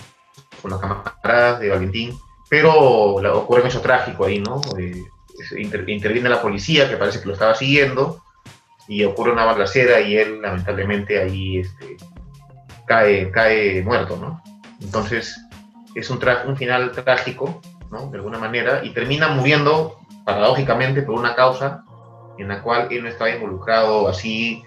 con 0.62 0.72
los 0.72 0.80
camaradas 0.80 1.60
de 1.60 1.70
Valentín 1.70 2.20
pero 2.50 2.74
ocurre 2.74 3.62
un 3.62 3.68
hecho 3.68 3.82
trágico 3.82 4.26
ahí, 4.26 4.40
¿no? 4.40 4.62
Eh, 4.78 5.04
interviene 5.58 6.30
la 6.30 6.42
policía, 6.42 6.90
que 6.90 6.98
parece 6.98 7.20
que 7.20 7.28
lo 7.28 7.34
estaba 7.34 7.56
siguiendo, 7.56 8.22
y 8.88 9.04
ocurre 9.04 9.32
una 9.32 9.46
balacera 9.46 10.00
y 10.00 10.16
él 10.16 10.42
lamentablemente 10.42 11.20
ahí 11.20 11.60
este, 11.60 11.98
cae, 12.86 13.32
cae 13.32 13.82
muerto, 13.84 14.18
¿no? 14.18 14.42
Entonces 14.82 15.40
es 15.96 16.10
un, 16.10 16.20
un 16.48 16.56
final 16.56 16.92
trágico, 16.92 17.62
¿no? 17.92 18.10
De 18.12 18.18
alguna 18.18 18.38
manera, 18.38 18.84
y 18.84 18.92
termina 18.92 19.30
muriendo 19.30 20.00
paradójicamente 20.24 21.02
por 21.02 21.16
una 21.16 21.36
causa 21.36 21.84
en 22.38 22.48
la 22.48 22.62
cual 22.62 22.88
él 22.92 23.04
no 23.04 23.10
estaba 23.10 23.32
involucrado 23.32 24.08
así 24.08 24.64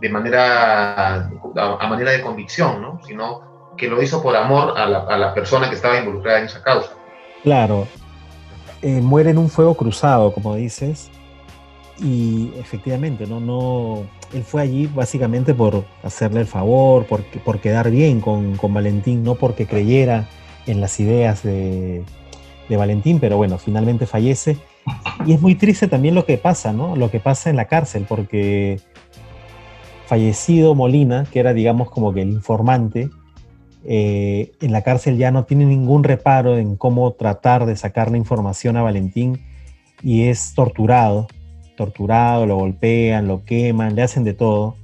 de 0.00 0.08
manera, 0.08 1.30
a, 1.56 1.86
manera 1.88 2.10
de 2.10 2.20
convicción, 2.20 2.82
¿no? 2.82 3.00
Sino 3.06 3.74
que 3.76 3.88
lo 3.88 4.02
hizo 4.02 4.22
por 4.22 4.36
amor 4.36 4.74
a 4.76 4.86
la, 4.86 4.98
a 5.00 5.16
la 5.16 5.34
persona 5.34 5.68
que 5.68 5.76
estaba 5.76 5.98
involucrada 5.98 6.40
en 6.40 6.44
esa 6.46 6.62
causa. 6.62 6.92
Claro, 7.42 7.86
eh, 8.82 9.00
muere 9.00 9.30
en 9.30 9.38
un 9.38 9.48
fuego 9.48 9.74
cruzado, 9.74 10.32
como 10.32 10.54
dices, 10.56 11.10
y 11.98 12.52
efectivamente, 12.58 13.26
¿no? 13.26 13.40
no 13.40 14.02
él 14.34 14.42
fue 14.42 14.60
allí 14.60 14.86
básicamente 14.86 15.54
por 15.54 15.84
hacerle 16.02 16.40
el 16.40 16.46
favor, 16.46 17.06
por, 17.06 17.24
por 17.24 17.60
quedar 17.60 17.90
bien 17.90 18.20
con, 18.20 18.56
con, 18.56 18.74
Valentín, 18.74 19.24
no 19.24 19.36
porque 19.36 19.66
creyera 19.66 20.28
en 20.66 20.82
las 20.82 21.00
ideas 21.00 21.42
de, 21.42 22.02
de, 22.68 22.76
Valentín, 22.76 23.20
pero 23.20 23.36
bueno, 23.38 23.56
finalmente 23.56 24.04
fallece. 24.04 24.58
Y 25.26 25.32
es 25.32 25.40
muy 25.40 25.54
triste 25.54 25.88
también 25.88 26.14
lo 26.14 26.26
que 26.26 26.38
pasa, 26.38 26.72
¿no? 26.72 26.96
Lo 26.96 27.10
que 27.10 27.20
pasa 27.20 27.50
en 27.50 27.56
la 27.56 27.66
cárcel, 27.66 28.04
porque 28.08 28.80
fallecido 30.06 30.74
Molina, 30.74 31.26
que 31.30 31.40
era 31.40 31.54
digamos 31.54 31.90
como 31.90 32.12
que 32.12 32.22
el 32.22 32.30
informante, 32.30 33.08
eh, 33.86 34.52
en 34.60 34.72
la 34.72 34.82
cárcel 34.82 35.16
ya 35.16 35.30
no 35.30 35.44
tiene 35.44 35.66
ningún 35.66 36.04
reparo 36.04 36.56
en 36.58 36.76
cómo 36.76 37.12
tratar 37.12 37.66
de 37.66 37.76
sacar 37.76 38.10
la 38.10 38.16
información 38.16 38.76
a 38.76 38.82
Valentín 38.82 39.40
y 40.02 40.24
es 40.24 40.54
torturado, 40.54 41.26
torturado, 41.76 42.46
lo 42.46 42.56
golpean, 42.56 43.28
lo 43.28 43.44
queman, 43.44 43.94
le 43.94 44.02
hacen 44.02 44.24
de 44.24 44.34
todo, 44.34 44.76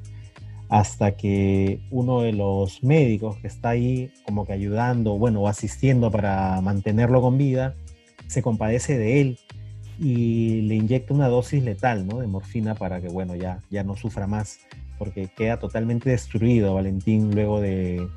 hasta 0.69 1.17
que 1.17 1.81
uno 1.91 2.23
de 2.23 2.33
los 2.33 2.83
médicos 2.83 3.37
que 3.39 3.47
está 3.47 3.71
ahí 3.71 4.13
como 4.25 4.47
que 4.47 4.53
ayudando, 4.53 5.19
bueno, 5.19 5.47
asistiendo 5.49 6.11
para 6.11 6.61
mantenerlo 6.61 7.21
con 7.21 7.39
vida, 7.39 7.75
se 8.27 8.43
compadece 8.43 8.97
de 8.97 9.21
él 9.21 9.39
y 10.01 10.63
le 10.63 10.77
inyecta 10.77 11.13
una 11.13 11.29
dosis 11.29 11.63
letal, 11.63 12.07
¿no? 12.07 12.21
De 12.21 12.27
morfina 12.27 12.75
para 12.75 13.03
que, 13.03 13.09
bueno, 13.09 13.37
ya, 13.37 13.61
ya 13.71 13.85
no 13.85 13.97
sufra 13.97 14.27
más, 14.27 14.61
porque 14.99 15.29
queda 15.29 15.59
totalmente 15.59 16.09
destruido 16.09 16.75
Valentín 16.75 17.35
luego 17.35 17.61
de, 17.61 18.09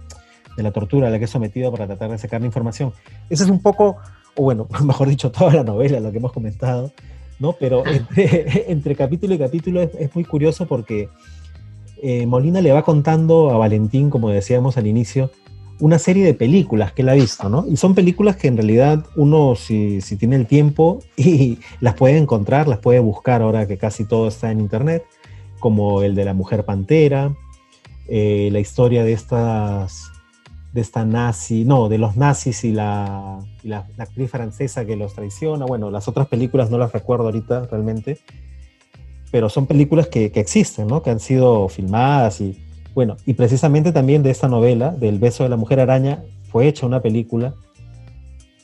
de 0.55 0.63
la 0.63 0.71
tortura 0.71 1.07
a 1.07 1.11
la 1.11 1.19
que 1.19 1.25
es 1.25 1.31
sometido 1.31 1.71
para 1.71 1.85
tratar 1.85 2.11
de 2.11 2.17
sacar 2.17 2.39
la 2.39 2.47
información. 2.47 2.93
Ese 3.29 3.43
es 3.43 3.49
un 3.49 3.59
poco, 3.59 3.97
o 4.35 4.43
bueno, 4.43 4.67
mejor 4.83 5.09
dicho, 5.09 5.31
toda 5.31 5.53
la 5.53 5.63
novela, 5.63 5.99
lo 5.99 6.11
que 6.11 6.19
hemos 6.19 6.31
comentado, 6.31 6.91
¿no? 7.39 7.53
Pero 7.59 7.83
entre, 8.15 8.95
capítulo 8.95 9.33
y 9.33 9.39
capítulo 9.39 9.81
es, 9.81 10.15
muy 10.15 10.23
curioso 10.23 10.65
porque 10.67 11.09
eh, 12.01 12.25
Molina 12.25 12.61
le 12.61 12.71
va 12.71 12.83
contando 12.83 13.51
a 13.51 13.57
Valentín, 13.57 14.09
como 14.09 14.29
decíamos 14.29 14.77
al 14.77 14.87
inicio, 14.87 15.31
una 15.79 15.99
serie 15.99 16.25
de 16.25 16.33
películas 16.33 16.93
que 16.93 17.01
él 17.01 17.09
ha 17.09 17.13
visto, 17.13 17.49
¿no? 17.49 17.65
Y 17.67 17.77
son 17.77 17.95
películas 17.95 18.37
que 18.37 18.47
en 18.47 18.57
realidad 18.57 19.05
uno, 19.15 19.55
si, 19.55 19.99
tiene 20.17 20.35
el 20.35 20.47
tiempo, 20.47 20.99
y 21.17 21.59
las 21.79 21.95
puede 21.95 22.17
encontrar, 22.17 22.67
las 22.67 22.79
puede 22.79 22.99
buscar 22.99 23.41
ahora 23.41 23.67
que 23.67 23.77
casi 23.77 24.05
todo 24.05 24.27
está 24.27 24.51
en 24.51 24.59
internet, 24.59 25.05
como 25.59 26.03
el 26.03 26.15
de 26.15 26.25
la 26.25 26.33
mujer 26.33 26.65
pantera, 26.65 27.33
eh, 28.07 28.49
la 28.51 28.59
historia 28.59 29.03
de 29.03 29.13
estas 29.13 30.09
de 30.73 30.81
esta 30.81 31.05
nazi, 31.05 31.65
no, 31.65 31.87
de 31.87 31.99
los 31.99 32.17
nazis 32.17 32.63
y 32.63 32.71
la, 32.71 33.39
la, 33.61 33.85
actriz 33.99 34.31
francesa 34.31 34.85
que 34.85 34.95
los 34.95 35.13
traiciona. 35.13 35.65
Bueno, 35.65 35.91
las 35.91 36.07
otras 36.07 36.27
películas 36.27 36.71
no 36.71 36.79
las 36.79 36.91
recuerdo 36.91 37.25
ahorita 37.25 37.67
realmente, 37.67 38.17
pero 39.31 39.49
son 39.49 39.67
películas 39.67 40.07
que, 40.07 40.31
que, 40.31 40.39
existen, 40.39 40.87
¿no? 40.87 41.03
Que 41.03 41.11
han 41.11 41.19
sido 41.19 41.69
filmadas 41.69 42.41
y, 42.41 42.62
bueno, 42.93 43.17
y 43.25 43.33
precisamente 43.33 43.91
también 43.91 44.23
de 44.23 44.31
esta 44.31 44.47
novela, 44.47 44.91
del 44.91 45.19
beso 45.19 45.43
de 45.43 45.49
la 45.49 45.57
mujer 45.57 45.79
araña, 45.79 46.23
fue 46.51 46.67
hecha 46.67 46.85
una 46.85 47.01
película 47.01 47.55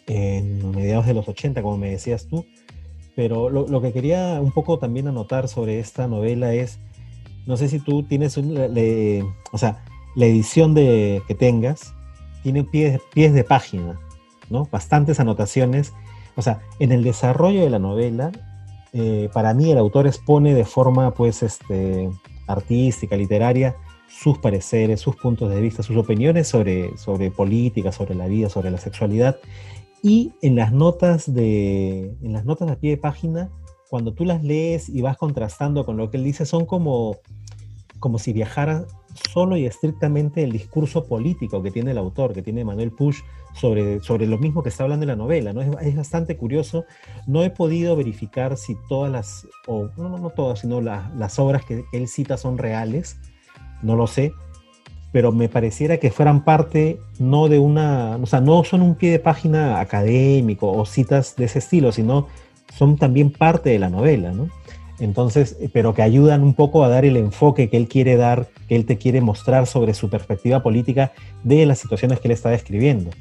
en 0.08 0.72
mediados 0.72 1.06
de 1.06 1.14
los 1.14 1.28
80, 1.28 1.62
como 1.62 1.78
me 1.78 1.90
decías 1.90 2.28
tú. 2.28 2.46
Pero 3.16 3.50
lo, 3.50 3.68
lo 3.68 3.82
que 3.82 3.92
quería 3.92 4.40
un 4.42 4.52
poco 4.52 4.80
también 4.80 5.08
anotar 5.08 5.48
sobre 5.48 5.80
esta 5.80 6.08
novela 6.08 6.54
es, 6.54 6.80
no 7.46 7.58
sé 7.58 7.68
si 7.68 7.80
tú 7.80 8.04
tienes 8.04 8.38
un, 8.38 8.54
le, 8.54 9.24
o 9.52 9.58
sea, 9.58 9.84
la 10.16 10.26
edición 10.26 10.74
de, 10.74 11.22
que 11.28 11.36
tengas, 11.36 11.94
tiene 12.44 12.64
pies, 12.64 13.00
pies 13.14 13.34
de 13.34 13.44
página, 13.44 14.00
¿no? 14.50 14.68
Bastantes 14.72 15.20
anotaciones. 15.20 15.94
O 16.36 16.42
sea, 16.42 16.62
en 16.80 16.92
el 16.92 17.04
desarrollo 17.04 17.62
de 17.62 17.70
la 17.70 17.80
novela, 17.80 18.32
eh, 18.94 19.30
para 19.34 19.54
mí 19.54 19.72
el 19.72 19.78
autor 19.78 20.08
expone 20.08 20.54
de 20.54 20.66
forma, 20.66 21.12
pues, 21.12 21.44
este, 21.44 22.10
artística, 22.48 23.16
literaria, 23.16 23.76
sus 24.10 24.38
pareceres, 24.40 25.00
sus 25.00 25.16
puntos 25.16 25.50
de 25.50 25.62
vista, 25.62 25.84
sus 25.84 25.98
opiniones 25.98 26.48
sobre, 26.48 26.98
sobre 26.98 27.32
política, 27.32 27.92
sobre 27.92 28.16
la 28.16 28.28
vida, 28.28 28.50
sobre 28.50 28.72
la 28.72 28.78
sexualidad. 28.78 29.38
Y 30.02 30.34
en 30.42 30.56
las 30.56 30.72
notas 30.72 31.34
de, 31.34 32.16
en 32.22 32.34
las 32.34 32.46
notas 32.46 32.70
a 32.70 32.78
pie 32.78 32.92
de 32.92 32.98
página, 32.98 33.50
cuando 33.90 34.14
tú 34.14 34.26
las 34.26 34.44
lees 34.44 34.90
y 34.90 35.02
vas 35.02 35.18
contrastando 35.18 35.86
con 35.86 35.98
lo 35.98 36.10
que 36.10 36.18
él 36.18 36.24
dice, 36.24 36.46
son 36.46 36.66
como, 36.66 37.18
como 38.00 38.20
si 38.20 38.34
viajara 38.34 38.86
solo 39.32 39.58
y 39.58 39.66
estrictamente 39.66 40.44
el 40.44 40.52
discurso 40.52 41.06
político 41.06 41.62
que 41.62 41.72
tiene 41.72 41.92
el 41.92 41.98
autor, 41.98 42.34
que 42.34 42.42
tiene 42.42 42.64
Manuel 42.64 42.92
Push, 42.92 43.22
sobre, 43.54 44.00
sobre 44.02 44.28
lo 44.28 44.38
mismo 44.38 44.64
que 44.64 44.70
está 44.70 44.84
hablando 44.84 45.04
en 45.04 45.10
la 45.10 45.16
novela. 45.16 45.54
¿no? 45.54 45.62
Es, 45.62 45.96
bastante 45.96 46.38
curioso. 46.38 46.86
No 47.28 47.44
he 47.44 47.50
podido 47.50 47.96
verificar 47.96 48.58
si 48.58 48.76
todas 48.88 49.12
las, 49.12 49.48
o 49.68 49.90
no, 49.98 50.18
no 50.18 50.30
todas, 50.30 50.60
sino 50.60 50.82
las 50.82 51.40
obras 51.40 51.66
que 51.66 51.84
él 51.92 52.08
cita 52.08 52.38
son 52.38 52.58
reales. 52.58 53.18
No 53.82 53.96
lo 53.96 54.08
sé. 54.08 54.34
Pero 55.12 55.32
me 55.32 55.50
pareciera 55.50 55.98
que 55.98 56.12
fueran 56.12 56.44
parte 56.44 57.00
no 57.18 57.48
de 57.48 57.58
una, 57.58 58.18
o 58.18 58.26
sea, 58.28 58.42
no 58.42 58.64
son 58.64 58.82
un 58.82 58.96
pie 58.96 59.12
de 59.12 59.20
página 59.20 59.80
académico 59.80 60.72
o 60.72 60.86
citas 60.86 61.36
de 61.36 61.46
ese 61.46 61.60
estilo, 61.60 61.92
sino 61.92 62.28
son 62.78 62.98
también 62.98 63.32
parte 63.32 63.72
de 63.72 63.80
la 63.80 63.90
novela, 63.90 64.32
¿no? 64.32 64.50
Entonces, 65.00 65.58
eh, 65.60 65.70
pero 65.72 65.94
que 65.94 66.02
ayudan 66.02 66.44
un 66.44 66.54
poco 66.54 66.84
a 66.84 66.90
dar 66.90 67.06
el 67.06 67.18
enfoque 67.18 67.70
que 67.70 67.78
él 67.78 67.88
quiere 67.88 68.18
dar, 68.18 68.48
que 68.68 68.76
él 68.76 68.86
te 68.86 68.98
quiere 68.98 69.22
mostrar 69.22 69.66
sobre 69.66 69.94
su 69.94 70.10
perspectiva 70.10 70.62
política 70.62 71.14
de 71.44 71.66
las 71.66 71.80
situaciones 71.80 72.20
que 72.20 72.28
él 72.28 72.34
está 72.34 72.50
describiendo. 72.50 73.12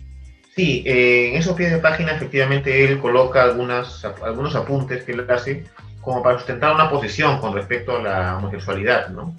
Sí, 0.55 0.83
eh, 0.87 1.31
en 1.31 1.37
esos 1.37 1.55
pies 1.55 1.71
de 1.71 1.79
página 1.79 2.13
efectivamente 2.13 2.85
él 2.85 2.99
coloca 2.99 3.45
algunas, 3.45 4.05
algunos 4.25 4.57
apuntes 4.57 5.05
que 5.05 5.13
él 5.13 5.25
hace 5.31 5.65
como 6.01 6.23
para 6.23 6.39
sustentar 6.39 6.75
una 6.75 6.91
posición 6.91 7.39
con 7.39 7.55
respecto 7.55 7.97
a 7.97 8.03
la 8.03 8.39
homosexualidad, 8.39 9.11
¿no? 9.11 9.37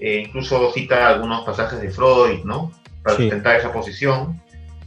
Eh, 0.00 0.24
incluso 0.26 0.72
cita 0.72 1.08
algunos 1.08 1.44
pasajes 1.44 1.80
de 1.80 1.90
Freud, 1.90 2.44
¿no? 2.44 2.72
Para 3.02 3.16
sustentar 3.16 3.56
esa 3.56 3.72
posición. 3.72 4.40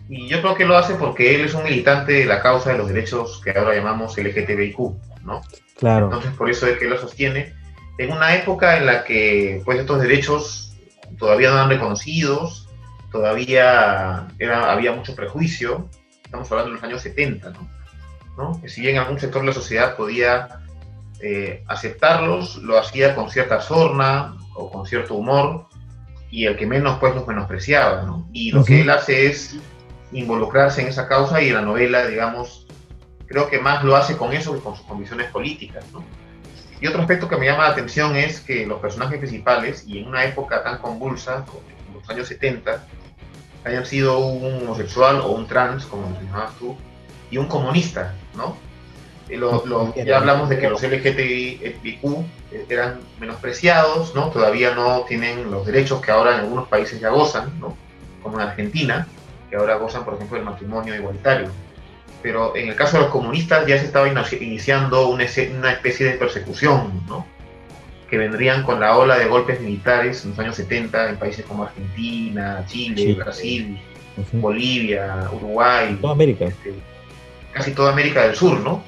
Y 0.09 0.27
yo 0.27 0.41
creo 0.41 0.55
que 0.55 0.65
lo 0.65 0.77
hace 0.77 0.95
porque 0.95 1.35
él 1.35 1.41
es 1.41 1.53
un 1.53 1.63
militante 1.63 2.13
de 2.13 2.25
la 2.25 2.41
causa 2.41 2.71
de 2.71 2.77
los 2.77 2.87
derechos 2.87 3.41
que 3.43 3.51
ahora 3.51 3.75
llamamos 3.75 4.17
LGTBIQ, 4.17 4.77
¿no? 5.23 5.41
Claro. 5.77 6.05
Entonces, 6.05 6.31
por 6.33 6.49
eso 6.49 6.67
es 6.67 6.77
que 6.77 6.85
lo 6.85 6.97
sostiene. 6.97 7.53
En 7.97 8.11
una 8.11 8.35
época 8.35 8.77
en 8.77 8.85
la 8.85 9.03
que 9.03 9.61
pues, 9.65 9.79
estos 9.79 10.01
derechos 10.01 10.75
todavía 11.17 11.49
no 11.49 11.55
eran 11.55 11.69
reconocidos, 11.69 12.69
todavía 13.11 14.27
era, 14.39 14.71
había 14.71 14.93
mucho 14.93 15.15
prejuicio, 15.15 15.89
estamos 16.23 16.49
hablando 16.51 16.71
de 16.71 16.75
los 16.75 16.83
años 16.83 17.01
70, 17.01 17.53
¿no? 18.37 18.59
Que 18.61 18.69
si 18.69 18.81
bien 18.81 18.97
algún 18.97 19.19
sector 19.19 19.41
de 19.41 19.47
la 19.47 19.53
sociedad 19.53 19.95
podía 19.95 20.61
eh, 21.19 21.63
aceptarlos, 21.67 22.57
lo 22.57 22.79
hacía 22.79 23.13
con 23.13 23.29
cierta 23.29 23.61
sorna 23.61 24.37
o 24.55 24.71
con 24.71 24.85
cierto 24.85 25.15
humor, 25.15 25.67
y 26.29 26.45
el 26.45 26.55
que 26.55 26.65
menos 26.65 26.97
pues 26.99 27.13
los 27.13 27.27
menospreciaba, 27.27 28.03
¿no? 28.03 28.27
Y 28.31 28.51
lo 28.51 28.63
que 28.63 28.81
él 28.81 28.89
hace 28.89 29.27
es 29.27 29.57
involucrarse 30.11 30.81
en 30.81 30.87
esa 30.87 31.07
causa 31.07 31.41
y 31.41 31.49
en 31.49 31.55
la 31.55 31.61
novela, 31.61 32.07
digamos, 32.07 32.67
creo 33.27 33.49
que 33.49 33.59
más 33.59 33.83
lo 33.83 33.95
hace 33.95 34.17
con 34.17 34.33
eso 34.33 34.53
que 34.53 34.59
con 34.59 34.75
sus 34.75 34.85
condiciones 34.85 35.29
políticas. 35.31 35.85
¿no? 35.93 36.03
Y 36.79 36.87
otro 36.87 37.01
aspecto 37.01 37.27
que 37.27 37.37
me 37.37 37.45
llama 37.45 37.63
la 37.63 37.69
atención 37.69 38.15
es 38.15 38.41
que 38.41 38.65
los 38.65 38.79
personajes 38.79 39.19
principales, 39.19 39.85
y 39.87 39.99
en 39.99 40.07
una 40.07 40.25
época 40.25 40.63
tan 40.63 40.79
convulsa, 40.79 41.45
en 41.87 41.93
los 41.93 42.09
años 42.09 42.27
70, 42.27 42.83
hayan 43.63 43.85
sido 43.85 44.19
un 44.19 44.63
homosexual 44.63 45.21
o 45.21 45.31
un 45.31 45.47
trans, 45.47 45.85
como 45.85 46.09
mencionabas 46.09 46.55
tú, 46.57 46.75
y 47.29 47.37
un 47.37 47.47
comunista, 47.47 48.15
¿no? 48.35 48.57
Ya 50.05 50.17
hablamos 50.17 50.49
de 50.49 50.59
que 50.59 50.69
los 50.69 50.81
LGTBIQ 50.81 52.03
eran 52.69 52.99
menospreciados, 53.19 54.13
¿no? 54.13 54.29
Todavía 54.29 54.75
no 54.75 55.05
tienen 55.07 55.49
los 55.49 55.65
derechos 55.65 56.01
que 56.01 56.11
ahora 56.11 56.35
en 56.35 56.41
algunos 56.41 56.67
países 56.67 56.99
ya 56.99 57.09
gozan, 57.09 57.59
¿no? 57.59 57.77
Como 58.21 58.39
en 58.39 58.47
Argentina, 58.47 59.07
que 59.49 59.55
ahora 59.55 59.75
gozan, 59.75 60.05
por 60.05 60.15
ejemplo, 60.15 60.37
del 60.37 60.45
matrimonio 60.45 60.95
igualitario 60.95 61.49
pero 62.21 62.55
en 62.55 62.69
el 62.69 62.75
caso 62.75 62.97
de 62.97 63.03
los 63.03 63.11
comunistas 63.11 63.65
ya 63.67 63.77
se 63.77 63.85
estaba 63.85 64.07
iniciando 64.07 65.09
una, 65.09 65.23
especie 65.23 66.05
de 66.05 66.13
persecución, 66.13 67.03
¿no? 67.07 67.25
que 68.09 68.17
vendrían 68.17 68.63
con 68.63 68.79
la 68.79 68.97
ola 68.97 69.17
de 69.17 69.25
golpes 69.25 69.61
militares 69.61 70.23
en 70.23 70.31
los 70.31 70.39
años 70.39 70.55
70 70.57 71.11
en 71.11 71.17
países 71.17 71.45
como 71.45 71.63
Argentina, 71.63 72.63
Chile, 72.67 73.13
Brasil, 73.13 73.79
Bolivia, 74.33 75.29
Uruguay. 75.31 75.97
Toda 76.01 76.13
América. 76.13 76.45
Este, 76.45 76.73
casi 77.53 77.71
toda 77.71 77.93
América 77.93 78.23
del 78.23 78.35
Sur, 78.35 78.59
¿no? 78.59 78.83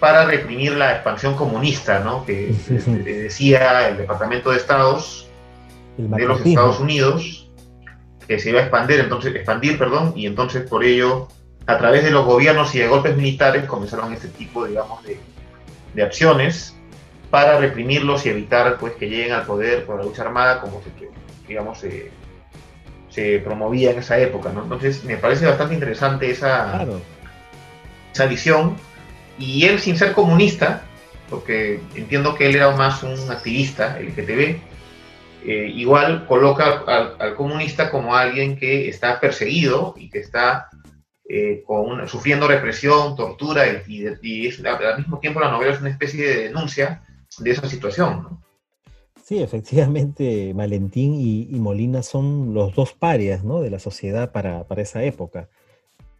Para 0.00 0.26
reprimir 0.26 0.76
la 0.76 0.92
expansión 0.92 1.34
comunista, 1.34 2.00
¿no? 2.00 2.24
Que 2.24 2.54
decía 3.04 3.88
el 3.88 3.96
Departamento 3.96 4.50
de 4.50 4.58
Estados 4.58 5.28
de 5.96 6.26
los 6.26 6.46
Estados 6.46 6.78
Unidos 6.78 7.50
que 8.28 8.38
se 8.38 8.50
iba 8.50 8.60
a 8.60 8.62
expandir, 8.62 9.00
entonces, 9.00 9.34
expandir, 9.34 9.78
perdón, 9.78 10.12
y 10.14 10.26
entonces 10.26 10.68
por 10.68 10.84
ello, 10.84 11.28
a 11.66 11.78
través 11.78 12.04
de 12.04 12.10
los 12.10 12.26
gobiernos 12.26 12.74
y 12.74 12.78
de 12.78 12.86
golpes 12.86 13.16
militares, 13.16 13.64
comenzaron 13.64 14.12
este 14.12 14.28
tipo, 14.28 14.66
digamos, 14.66 15.02
de, 15.02 15.18
de 15.94 16.02
acciones 16.02 16.78
para 17.30 17.58
reprimirlos 17.58 18.24
y 18.26 18.30
evitar 18.30 18.78
pues 18.78 18.94
que 18.94 19.08
lleguen 19.08 19.32
al 19.32 19.44
poder 19.44 19.84
por 19.84 19.98
la 19.98 20.04
lucha 20.04 20.22
armada 20.22 20.60
como 20.60 20.82
se, 20.82 20.90
digamos 21.46 21.78
se, 21.78 22.10
promovía 23.40 23.90
en 23.90 23.98
esa 23.98 24.16
época 24.18 24.52
¿no? 24.52 24.62
entonces 24.62 25.02
me 25.04 25.16
parece 25.16 25.44
bastante 25.44 25.74
interesante 25.74 26.30
esa, 26.30 26.86
esa 28.12 28.26
visión 28.26 28.76
y 29.38 29.64
él 29.64 29.78
sin 29.80 29.96
ser 29.96 30.12
comunista 30.12 30.84
porque 31.30 31.80
entiendo 31.94 32.34
que 32.34 32.48
él 32.48 32.56
era 32.56 32.70
más 32.76 33.02
un 33.02 33.30
activista 33.30 33.98
LGTB 34.00 34.56
eh, 35.44 35.72
igual 35.74 36.26
coloca 36.26 36.82
al, 37.18 37.34
comunista 37.36 37.90
como 37.90 38.14
alguien 38.14 38.56
que 38.56 38.88
está 38.88 39.20
perseguido 39.20 39.94
y 39.96 40.10
que 40.10 40.18
está 40.18 40.68
eh, 41.28 41.62
con 41.64 42.08
sufriendo 42.08 42.48
represión, 42.48 43.14
tortura 43.14 43.64
y, 43.86 44.04
y, 44.22 44.66
al 44.66 44.98
mismo 44.98 45.18
tiempo 45.20 45.40
la 45.40 45.50
novela 45.50 45.74
es 45.74 45.80
una 45.80 45.90
especie 45.90 46.26
de 46.26 46.42
denuncia 46.44 47.02
de 47.38 47.50
esa 47.50 47.68
situación. 47.68 48.40
Sí, 49.22 49.42
efectivamente, 49.42 50.52
Valentín 50.54 51.14
y, 51.14 51.46
Molina 51.60 52.02
son 52.02 52.54
los 52.54 52.74
dos 52.74 52.94
parias 52.94 53.44
¿no? 53.44 53.60
de 53.60 53.70
la 53.70 53.78
sociedad 53.78 54.32
para, 54.32 54.66
para, 54.66 54.82
esa 54.82 55.02
época. 55.04 55.50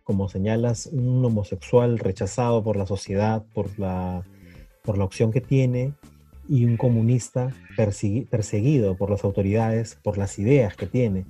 Como 0.09 0.31
señalas, 0.31 0.87
un 0.87 1.23
homosexual 1.23 1.99
rechazado 1.99 2.65
por 2.65 2.79
la 2.79 2.87
sociedad, 2.87 3.45
por 3.53 3.79
la, 3.79 4.25
por 4.83 4.97
la 4.97 5.05
opción 5.05 5.31
que 5.31 5.43
tiene, 5.43 5.93
y 6.49 6.65
un 6.65 6.79
comunista 6.79 7.51
perseguido 7.77 8.97
por 8.97 9.11
las 9.11 9.23
autoridades, 9.23 9.99
por 10.03 10.17
las 10.17 10.39
ideas 10.39 10.77
que 10.77 10.87
tiene. 10.87 11.27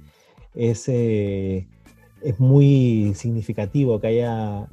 Es, 0.55 0.89
eh, 0.89 1.67
es 2.23 2.39
muy 2.39 3.15
significativo 3.17 4.01
que 4.01 4.07
haya 4.07 4.69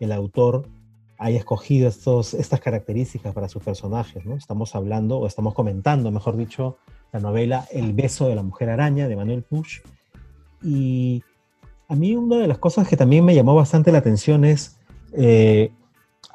el 0.00 0.12
autor 0.12 0.68
haya 1.16 1.38
escogido 1.38 1.86
estos, 1.88 2.32
estas 2.32 2.60
características 2.60 3.34
para 3.34 3.48
sus 3.48 3.62
personajes. 3.62 4.24
¿no? 4.24 4.36
Estamos 4.36 4.74
hablando, 4.74 5.18
o 5.18 5.26
estamos 5.26 5.54
comentando, 5.54 6.10
mejor 6.10 6.36
dicho, 6.36 6.76
la 7.12 7.20
novela 7.20 7.66
El 7.70 7.92
beso 7.94 8.28
de 8.28 8.34
la 8.34 8.42
mujer 8.42 8.70
araña 8.70 9.08
de 9.08 9.16
Manuel 9.16 9.42
Puch. 9.42 9.82
Y 10.62 11.22
a 11.90 11.96
mí 11.96 12.14
una 12.14 12.36
de 12.36 12.46
las 12.46 12.58
cosas 12.58 12.86
que 12.86 12.96
también 12.96 13.24
me 13.24 13.34
llamó 13.34 13.56
bastante 13.56 13.90
la 13.90 13.98
atención 13.98 14.44
es, 14.44 14.78
eh, 15.12 15.72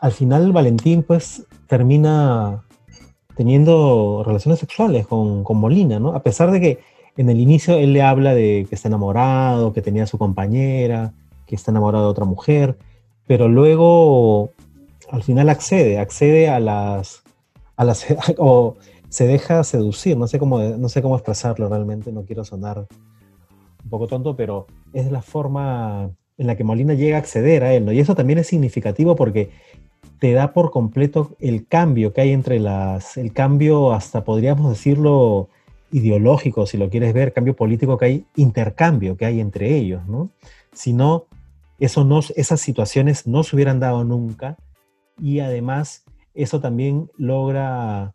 al 0.01 0.11
final 0.11 0.51
Valentín 0.51 1.01
pues 1.01 1.45
termina 1.67 2.65
teniendo 3.37 4.21
relaciones 4.25 4.59
sexuales 4.59 5.07
con, 5.07 5.45
con, 5.45 5.57
Molina, 5.57 5.97
¿no? 5.97 6.13
A 6.13 6.23
pesar 6.23 6.51
de 6.51 6.59
que 6.59 6.79
en 7.15 7.29
el 7.29 7.39
inicio 7.39 7.75
él 7.75 7.93
le 7.93 8.01
habla 8.01 8.35
de 8.35 8.65
que 8.67 8.75
está 8.75 8.89
enamorado, 8.89 9.71
que 9.71 9.81
tenía 9.81 10.03
a 10.03 10.07
su 10.07 10.17
compañera, 10.17 11.13
que 11.45 11.55
está 11.55 11.71
enamorado 11.71 12.03
de 12.03 12.11
otra 12.11 12.25
mujer, 12.25 12.77
pero 13.25 13.47
luego 13.47 14.51
al 15.09 15.23
final 15.23 15.47
accede, 15.47 15.99
accede 15.99 16.49
a 16.49 16.59
las, 16.59 17.23
a 17.77 17.85
las 17.85 18.05
o 18.37 18.75
se 19.07 19.25
deja 19.25 19.63
seducir, 19.63 20.17
no 20.17 20.27
sé 20.27 20.37
cómo, 20.37 20.59
no 20.59 20.89
sé 20.89 21.01
cómo 21.01 21.15
expresarlo 21.15 21.69
realmente, 21.69 22.11
no 22.11 22.23
quiero 22.23 22.43
sonar 22.43 22.87
un 23.85 23.89
poco 23.89 24.07
tonto, 24.07 24.35
pero 24.35 24.67
es 24.93 25.11
la 25.11 25.21
forma 25.21 26.11
en 26.37 26.47
la 26.47 26.57
que 26.57 26.63
Molina 26.63 26.93
llega 26.93 27.15
a 27.15 27.19
acceder 27.19 27.63
a 27.63 27.73
él. 27.73 27.91
Y 27.93 27.99
eso 27.99 28.15
también 28.15 28.39
es 28.39 28.47
significativo 28.47 29.15
porque 29.15 29.51
te 30.19 30.33
da 30.33 30.53
por 30.53 30.71
completo 30.71 31.35
el 31.39 31.67
cambio 31.67 32.13
que 32.13 32.21
hay 32.21 32.31
entre 32.31 32.59
las, 32.59 33.17
el 33.17 33.31
cambio 33.33 33.93
hasta 33.93 34.23
podríamos 34.23 34.69
decirlo 34.69 35.49
ideológico, 35.91 36.65
si 36.65 36.77
lo 36.77 36.89
quieres 36.89 37.13
ver, 37.13 37.31
cambio 37.31 37.55
político 37.55 37.97
que 37.97 38.05
hay, 38.05 38.25
intercambio 38.35 39.17
que 39.17 39.25
hay 39.25 39.39
entre 39.39 39.75
ellos, 39.75 40.05
¿no? 40.07 40.29
Si 40.73 40.93
no, 40.93 41.25
eso 41.79 42.03
no, 42.03 42.19
esas 42.35 42.59
situaciones 42.59 43.27
no 43.27 43.43
se 43.43 43.55
hubieran 43.55 43.79
dado 43.79 44.03
nunca 44.03 44.57
y 45.21 45.39
además 45.39 46.03
eso 46.33 46.59
también 46.59 47.09
logra 47.17 48.13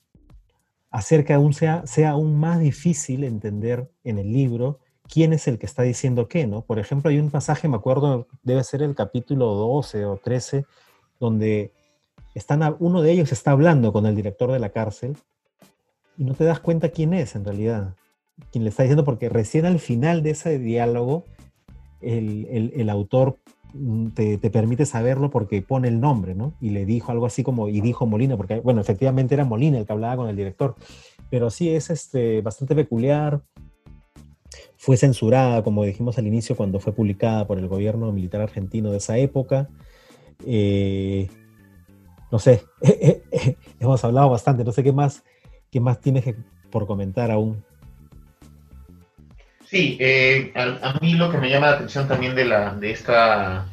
hacer 0.91 1.25
que 1.25 1.33
aún 1.33 1.55
sea, 1.55 1.87
sea 1.87 2.11
aún 2.11 2.39
más 2.39 2.61
difícil 2.61 3.25
entender 3.25 3.91
en 4.05 4.19
el 4.19 4.33
libro 4.33 4.81
quién 5.11 5.33
es 5.33 5.49
el 5.49 5.59
que 5.59 5.67
está 5.67 5.83
diciendo 5.83 6.29
qué, 6.29 6.47
¿no? 6.47 6.63
Por 6.63 6.79
ejemplo, 6.79 7.11
hay 7.11 7.19
un 7.19 7.31
pasaje, 7.31 7.69
me 7.69 7.77
acuerdo, 7.77 8.27
debe 8.43 8.65
ser 8.65 8.83
el 8.83 8.95
capítulo 8.95 9.47
12 9.47 10.05
o 10.07 10.17
13, 10.17 10.65
donde 11.19 11.73
están, 12.35 12.77
uno 12.79 13.03
de 13.03 13.13
ellos 13.13 13.33
está 13.33 13.51
hablando 13.51 13.93
con 13.93 14.07
el 14.07 14.15
director 14.15 14.53
de 14.53 14.59
la 14.59 14.71
cárcel 14.71 15.17
y 16.17 16.25
no 16.25 16.35
te 16.35 16.45
das 16.45 16.61
cuenta 16.61 16.91
quién 16.91 17.15
es 17.15 17.35
en 17.35 17.45
realidad, 17.45 17.95
quién 18.53 18.65
le 18.65 18.71
está 18.71 18.85
diciendo, 18.85 19.05
porque 19.05 19.29
recién 19.29 19.67
al 19.67 19.81
final 19.81 20.23
de 20.23 20.31
ese 20.31 20.59
diálogo 20.59 21.25
el, 22.01 22.47
el, 22.51 22.73
el 22.77 22.91
autor 22.91 23.39
Mm, 23.73 24.09
te, 24.09 24.39
permite 24.51 24.85
saberlo 24.87 25.31
porque 25.31 25.63
pone 25.63 25.89
el 25.89 26.01
nombre, 26.01 26.35
¿no? 26.35 26.55
Y 26.61 26.71
le 26.71 26.85
dijo 26.85 27.13
algo 27.13 27.27
así 27.27 27.43
como, 27.43 27.69
y 27.69 27.81
dijo 27.81 28.07
Molina, 28.07 28.37
porque, 28.37 28.61
bueno, 28.61 28.81
efectivamente 28.81 29.35
era 29.35 29.45
Molina 29.45 29.79
el 29.79 29.87
que 29.87 29.93
hablaba 29.93 30.17
con 30.17 30.29
el 30.29 30.37
director, 30.37 30.75
pero 31.31 31.51
sí 31.51 31.71
es 31.71 31.91
este, 31.91 32.41
bastante 32.43 32.75
peculiar. 32.75 33.43
Fue 34.77 34.97
censurada, 34.97 35.63
como 35.63 35.85
dijimos 35.85 36.19
al 36.19 36.27
inicio, 36.27 36.57
cuando 36.57 36.81
fue 36.81 36.93
publicada 36.93 37.47
por 37.47 37.59
el 37.59 37.69
gobierno 37.69 38.13
militar 38.13 38.41
argentino 38.41 38.91
de 38.91 38.99
esa 38.99 39.19
época. 39.19 39.69
Eh, 40.47 41.29
no 42.31 42.39
sé, 42.39 42.65
hemos 43.81 44.05
hablado 44.05 44.31
bastante, 44.31 44.65
no 44.65 44.73
sé 44.73 44.83
qué 44.83 44.93
más, 44.93 45.25
qué 45.71 45.81
más 45.81 46.01
tienes 46.01 46.35
por 46.71 46.87
comentar 46.87 47.31
aún. 47.31 47.65
Sí, 49.67 49.97
eh, 50.01 50.53
a, 50.57 50.99
mí 51.01 51.15
lo 51.15 51.31
que 51.31 51.39
me 51.39 51.49
llama 51.49 51.69
la 51.69 51.77
atención 51.77 52.09
también 52.09 52.35
de, 52.35 52.45
la, 52.45 52.75
de 52.75 52.91
esta 52.91 53.69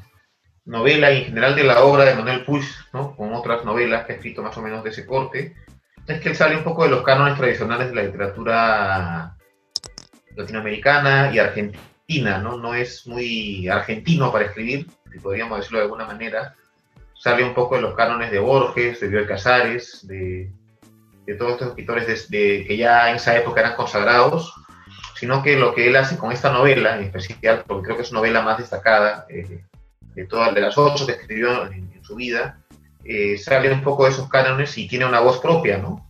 novela 0.66 1.12
y 1.12 1.20
en 1.20 1.26
general 1.26 1.56
de 1.56 1.64
la 1.64 1.84
obra 1.84 2.06
de 2.06 2.16
Manuel 2.16 2.46
Puig, 2.46 2.66
¿no? 2.94 3.16
con 3.16 3.34
otras 3.34 3.66
novelas 3.66 4.06
que 4.06 4.14
ha 4.14 4.16
escrito 4.18 4.44
más 4.44 4.56
o 4.58 4.62
menos 4.62 4.84
de 4.84 4.92
ese 4.92 5.08
corte, 5.08 5.56
es 6.06 6.20
que 6.22 6.30
él 6.30 6.36
sale 6.36 6.58
un 6.58 6.64
poco 6.64 6.84
de 6.84 6.90
los 6.90 7.04
cánones 7.04 7.38
tradicionales 7.38 7.90
de 7.90 7.96
la 7.96 8.04
literatura 8.04 9.37
latinoamericana 10.38 11.32
y 11.34 11.40
argentina, 11.40 12.38
¿no? 12.38 12.58
No 12.58 12.74
es 12.74 13.06
muy 13.08 13.68
argentino 13.68 14.32
para 14.32 14.46
escribir, 14.46 14.88
si 15.12 15.20
podríamos 15.20 15.58
decirlo 15.58 15.80
de 15.80 15.86
alguna 15.86 16.06
manera. 16.06 16.56
Sale 17.16 17.44
un 17.44 17.54
poco 17.54 17.76
de 17.76 17.82
los 17.82 17.96
cánones 17.96 18.32
de 18.32 18.40
Borges, 18.40 19.00
de 19.00 19.08
Bioy 19.08 19.26
Casares, 19.26 20.08
de, 20.08 20.50
todos 21.38 21.54
estos 21.54 21.68
escritores 21.70 22.28
que 22.30 22.78
ya 22.78 23.10
en 23.10 23.18
esa 23.18 23.36
época 23.36 23.60
eran 23.60 23.76
consagrados, 23.76 24.54
sino 25.16 25.42
que 25.42 25.58
lo 25.58 25.74
que 25.74 25.88
él 25.88 25.96
hace 25.96 26.18
con 26.18 26.32
esta 26.32 26.52
novela, 26.54 26.96
en 26.96 27.06
especial, 27.06 27.64
porque 27.68 27.86
creo 27.86 27.98
que 27.98 28.04
es 28.04 28.12
novela 28.12 28.42
más 28.44 28.60
destacada 28.60 29.26
eh, 29.30 29.64
de 30.14 30.26
todas 30.26 30.54
de 30.54 30.62
las 30.62 30.78
ocho 30.78 31.06
que 31.06 31.14
escribió 31.14 31.66
en, 31.66 31.88
su 32.04 32.16
vida, 32.16 32.62
eh, 33.04 33.38
sale 33.38 33.70
un 33.70 33.84
poco 33.84 34.06
de 34.06 34.12
esos 34.12 34.30
cánones 34.30 34.78
y 34.78 34.88
tiene 34.88 35.06
una 35.06 35.20
voz 35.20 35.40
propia, 35.40 35.78
¿no? 35.78 36.07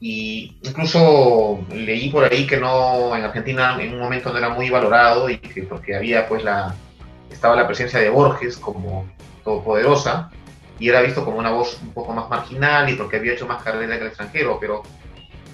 Y 0.00 0.56
incluso 0.62 1.64
leí 1.72 2.08
por 2.08 2.24
ahí 2.24 2.46
que 2.46 2.56
no, 2.56 3.14
en 3.14 3.22
Argentina 3.22 3.76
en 3.78 3.92
un 3.92 4.00
momento 4.00 4.32
no 4.32 4.38
era 4.38 4.48
muy 4.48 4.70
valorado 4.70 5.28
y 5.28 5.36
que 5.36 5.62
porque 5.64 5.94
había 5.94 6.26
pues 6.26 6.42
la, 6.42 6.74
estaba 7.30 7.54
la 7.54 7.66
presencia 7.66 8.00
de 8.00 8.08
Borges 8.08 8.56
como 8.56 9.06
todopoderosa 9.44 10.30
y 10.78 10.88
era 10.88 11.02
visto 11.02 11.24
como 11.24 11.38
una 11.38 11.50
voz 11.50 11.78
un 11.82 11.92
poco 11.92 12.14
más 12.14 12.28
marginal 12.30 12.88
y 12.88 12.94
porque 12.94 13.16
había 13.16 13.34
hecho 13.34 13.46
más 13.46 13.62
carrera 13.62 13.96
que 13.96 14.02
el 14.02 14.08
extranjero, 14.08 14.58
pero 14.58 14.82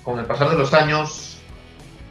con 0.05 0.21
el 0.21 0.25
pasar 0.25 0.51
de 0.51 0.57
los 0.57 0.73
años 0.73 1.39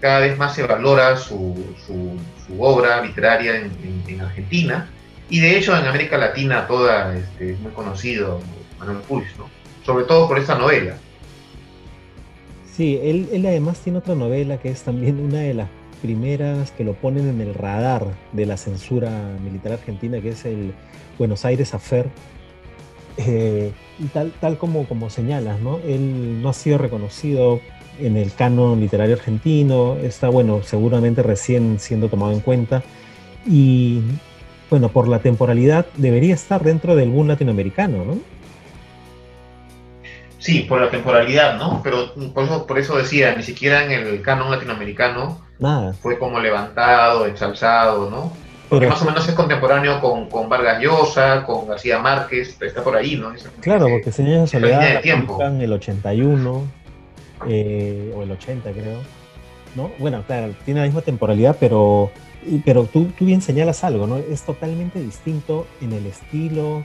cada 0.02 0.20
vez 0.20 0.38
más 0.38 0.54
se 0.54 0.68
valora 0.68 1.16
su, 1.16 1.76
su, 1.86 2.18
obra 2.60 3.02
literaria 3.02 3.56
en, 3.56 4.22
Argentina 4.22 4.90
y 5.30 5.40
de 5.40 5.58
hecho 5.58 5.76
en 5.76 5.86
América 5.88 6.18
Latina 6.18 6.68
toda 6.68 7.16
este, 7.16 7.54
es 7.54 7.60
muy 7.60 7.72
conocido 7.72 8.40
Manuel 8.78 9.00
Puig, 9.00 9.26
¿no? 9.38 9.50
sobre 9.84 10.06
todo 10.06 10.28
por 10.28 10.38
esta 10.38 10.56
novela. 10.56 10.98
Sí, 12.76 13.00
él, 13.02 13.30
él 13.32 13.46
además 13.46 13.80
tiene 13.80 14.00
otra 14.00 14.16
novela 14.16 14.58
que 14.58 14.70
es 14.70 14.82
también 14.82 15.20
una 15.20 15.40
de 15.40 15.54
las 15.54 15.70
primeras 16.02 16.72
que 16.72 16.84
lo 16.84 16.94
ponen 16.94 17.28
en 17.30 17.40
el 17.40 17.54
radar 17.54 18.06
de 18.34 18.46
la 18.46 18.58
censura 18.58 19.38
militar 19.42 19.72
argentina, 19.74 20.20
que 20.20 20.30
es 20.30 20.44
el 20.46 20.74
Buenos 21.18 21.46
Aires 21.46 21.74
Affair. 21.74 22.08
Eh, 23.18 23.72
y 23.98 24.06
tal, 24.08 24.34
tal 24.42 24.58
como, 24.58 24.86
como 24.88 25.10
señalas, 25.10 25.62
¿no? 25.62 25.80
Él 25.80 26.42
no 26.42 26.50
ha 26.50 26.54
sido 26.54 26.78
reconocido 26.78 27.62
en 27.98 28.18
el 28.18 28.34
canon 28.34 28.82
literario 28.82 29.16
argentino, 29.16 29.96
está, 30.04 30.28
bueno, 30.28 30.62
seguramente 30.64 31.24
recién 31.24 31.80
siendo 31.80 32.10
tomado 32.10 32.34
en 32.34 32.42
cuenta. 32.42 32.84
Y, 33.48 34.02
bueno, 34.70 34.90
por 34.90 35.08
la 35.08 35.20
temporalidad 35.20 35.86
debería 35.96 36.34
estar 36.34 36.62
dentro 36.62 36.98
del 36.98 37.10
boom 37.10 37.30
latinoamericano, 37.30 38.04
¿no? 38.04 38.18
Sí, 40.46 40.60
por 40.60 40.80
la 40.80 40.92
temporalidad, 40.92 41.58
¿no? 41.58 41.82
Pero 41.84 42.14
por 42.32 42.44
eso, 42.44 42.68
por 42.68 42.78
eso 42.78 42.96
decía, 42.96 43.34
ni 43.36 43.42
siquiera 43.42 43.84
en 43.84 43.92
el 43.92 44.22
canon 44.22 44.52
latinoamericano 44.52 45.42
Nada. 45.58 45.94
fue 45.94 46.20
como 46.20 46.40
levantado, 46.40 47.26
ensalzado, 47.26 48.12
¿no? 48.12 48.32
Porque 48.70 48.86
más 48.86 49.02
o 49.02 49.06
menos 49.06 49.28
es 49.28 49.34
contemporáneo 49.34 50.00
con, 50.00 50.30
con, 50.30 50.48
Vargas 50.48 50.80
Llosa, 50.84 51.44
con 51.48 51.68
García 51.68 51.98
Márquez, 51.98 52.62
está 52.62 52.84
por 52.84 52.96
ahí, 52.96 53.16
¿no? 53.16 53.34
claro, 53.60 53.88
porque 53.88 54.12
Señales 54.12 54.52
de 54.52 54.60
Soledad 54.60 55.04
en 55.04 55.62
el 55.62 55.74
81 55.74 56.64
eh, 57.48 58.14
o 58.16 58.22
el 58.22 58.30
80 58.30 58.72
creo, 58.72 59.00
¿no? 59.74 59.90
Bueno, 59.98 60.24
claro, 60.28 60.54
tiene 60.64 60.82
la 60.82 60.86
misma 60.86 61.02
temporalidad, 61.02 61.58
pero, 61.60 62.12
pero 62.64 62.84
tú, 62.84 63.06
tú 63.18 63.26
bien 63.26 63.42
señalas 63.42 63.84
algo, 63.84 64.06
¿no? 64.06 64.18
Es 64.18 64.44
totalmente 64.44 65.00
distinto 65.00 65.66
en 65.82 65.94
el 65.94 66.06
estilo, 66.06 66.84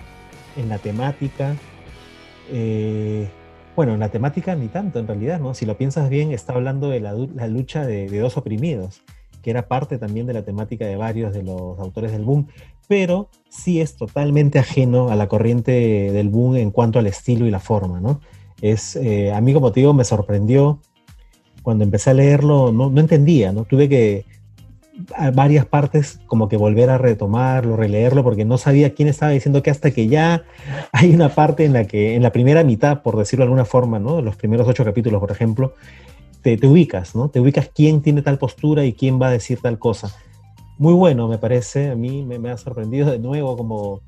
en 0.57 0.71
la 0.71 0.79
temática. 0.79 1.57
Eh, 2.51 3.29
bueno, 3.77 3.95
en 3.95 4.01
la 4.01 4.09
temática 4.09 4.55
ni 4.55 4.69
tanto 4.69 4.99
en 4.99 5.07
realidad, 5.07 5.41
¿no? 5.41 5.55
Si 5.55 5.67
lo 5.67 5.77
piensas 5.77 6.09
bien, 6.11 6.33
está 6.33 6.55
hablando 6.55 6.91
de 6.91 7.01
la, 7.01 7.13
lucha 7.49 7.87
de, 7.87 8.07
dos 8.19 8.37
oprimidos, 8.37 9.03
que 9.43 9.51
era 9.51 9.69
parte 9.69 9.99
también 9.99 10.27
de 10.27 10.35
la 10.35 10.43
temática 10.43 10.87
de 10.87 10.97
varios 10.97 11.33
de 11.33 11.43
los 11.43 11.79
autores 11.79 12.13
del 12.13 12.25
boom, 12.25 12.49
pero 12.89 13.29
sí 13.49 13.81
es 13.81 13.97
totalmente 13.97 14.59
ajeno 14.59 15.11
a 15.11 15.17
la 15.17 15.29
corriente 15.29 15.73
del 16.13 16.29
boom 16.29 16.57
en 16.57 16.71
cuanto 16.71 16.99
al 16.99 17.07
estilo 17.07 17.47
y 17.47 17.51
la 17.51 17.61
forma, 17.61 18.01
¿no? 18.01 18.21
Es, 18.61 18.97
eh, 18.97 19.33
a 19.33 19.41
mí 19.41 19.55
como 19.55 19.73
te 19.73 19.81
digo, 19.81 19.95
me 19.95 20.05
sorprendió 20.05 20.81
cuando 21.63 21.85
empecé 21.85 22.11
a 22.11 22.15
leerlo, 22.15 22.73
no, 22.73 22.91
no 22.91 23.01
entendía, 23.01 23.53
¿no? 23.53 23.65
Tuve 23.65 23.89
que 23.89 24.25
varias 25.35 25.67
partes 25.67 26.21
como 26.27 26.49
que 26.49 26.57
volver 26.57 26.91
a 26.91 26.99
retomarlo, 26.99 27.77
releerlo, 27.77 28.23
porque 28.23 28.45
no 28.45 28.59
sabía 28.59 28.95
quién 28.95 29.09
estaba 29.09 29.33
diciendo 29.33 29.63
que 29.63 29.71
hasta 29.71 29.91
que 29.91 30.09
ya 30.09 30.45
hay 30.93 31.15
una 31.15 31.31
parte 31.31 31.65
en 31.65 31.73
la 31.73 31.87
que, 31.87 32.15
en 32.15 32.23
la 32.23 32.33
primera 32.33 32.65
mitad, 32.65 33.03
por 33.03 33.17
decirlo 33.17 33.45
de 33.45 33.47
alguna 33.47 33.65
forma, 33.65 33.99
¿no? 33.99 34.21
Los 34.21 34.37
primeros 34.37 34.67
ocho 34.69 34.85
capítulos, 34.85 35.21
por 35.21 35.31
ejemplo, 35.31 35.75
te, 36.43 36.57
te 36.57 36.67
ubicas, 36.67 37.15
¿no? 37.15 37.29
Te 37.29 37.41
ubicas 37.41 37.71
quién 37.75 38.03
tiene 38.03 38.23
tal 38.23 38.39
postura 38.39 38.85
y 38.85 38.93
quién 38.93 39.21
va 39.21 39.29
a 39.29 39.33
decir 39.33 39.61
tal 39.61 39.79
cosa. 39.79 40.15
Muy 40.79 40.95
bueno, 40.95 41.29
me 41.29 41.39
parece, 41.39 41.91
a 41.91 41.95
mí 41.95 42.23
me, 42.23 42.51
ha 42.51 42.57
sorprendido 42.57 43.11
de 43.11 43.19
nuevo 43.19 43.57
como 43.57 44.01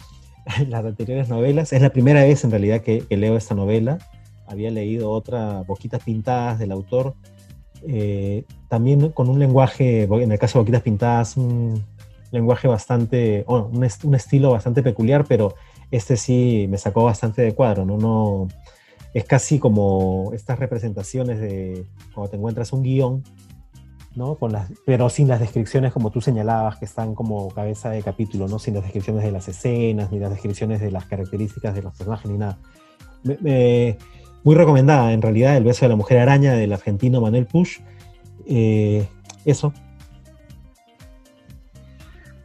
las 0.68 0.84
anteriores 0.84 1.28
novelas. 1.28 1.72
Es 1.72 1.82
la 1.82 1.90
primera 1.90 2.22
vez 2.24 2.44
en 2.44 2.50
realidad 2.50 2.80
que, 2.80 3.00
que 3.00 3.16
leo 3.16 3.36
esta 3.36 3.54
novela. 3.54 3.98
Había 4.46 4.70
leído 4.70 5.10
otra, 5.10 5.62
Boquitas 5.66 6.02
Pintadas, 6.02 6.58
del 6.58 6.72
autor, 6.72 7.14
eh, 7.86 8.44
también 8.68 9.10
con 9.10 9.28
un 9.28 9.38
lenguaje, 9.38 10.04
en 10.04 10.32
el 10.32 10.38
caso 10.38 10.58
de 10.58 10.62
Boquitas 10.62 10.82
Pintadas, 10.82 11.36
un 11.36 11.84
lenguaje 12.30 12.68
bastante, 12.68 13.44
un, 13.46 13.84
un, 14.04 14.14
estilo 14.14 14.52
bastante 14.52 14.82
peculiar, 14.82 15.24
pero 15.28 15.54
este 15.90 16.16
sí 16.16 16.66
me 16.70 16.78
sacó 16.78 17.04
bastante 17.04 17.42
de 17.42 17.54
cuadro, 17.54 17.84
¿no? 17.84 17.98
no 17.98 18.48
es 19.14 19.24
casi 19.24 19.58
como 19.58 20.30
estas 20.32 20.58
representaciones 20.58 21.40
de 21.40 21.84
cuando 22.14 22.30
te 22.30 22.36
encuentras 22.36 22.72
un 22.72 22.82
guion, 22.82 23.22
¿no? 24.14 24.36
Con 24.36 24.52
las, 24.52 24.70
pero 24.86 25.08
sin 25.08 25.28
las 25.28 25.40
descripciones 25.40 25.92
como 25.92 26.10
tú 26.10 26.20
señalabas, 26.20 26.78
que 26.78 26.84
están 26.84 27.14
como 27.14 27.48
cabeza 27.50 27.90
de 27.90 28.02
capítulo, 28.02 28.48
¿no? 28.48 28.58
Sin 28.58 28.74
las 28.74 28.84
descripciones 28.84 29.24
de 29.24 29.32
las 29.32 29.48
escenas, 29.48 30.10
ni 30.10 30.18
las 30.18 30.30
descripciones 30.30 30.80
de 30.80 30.90
las 30.90 31.06
características 31.06 31.74
de 31.74 31.82
los 31.82 31.96
personajes, 31.96 32.30
ni 32.30 32.38
nada. 32.38 32.58
me, 33.22 33.98
muy 34.44 34.54
recomendada, 34.54 35.12
en 35.12 35.22
realidad, 35.22 35.56
El 35.56 35.64
beso 35.64 35.84
de 35.84 35.90
la 35.90 35.96
mujer 35.96 36.18
araña 36.18 36.52
del 36.54 36.72
argentino 36.72 37.20
Manuel 37.20 37.46
Push. 37.46 37.78
Eh, 38.46 39.06
eso. 39.44 39.72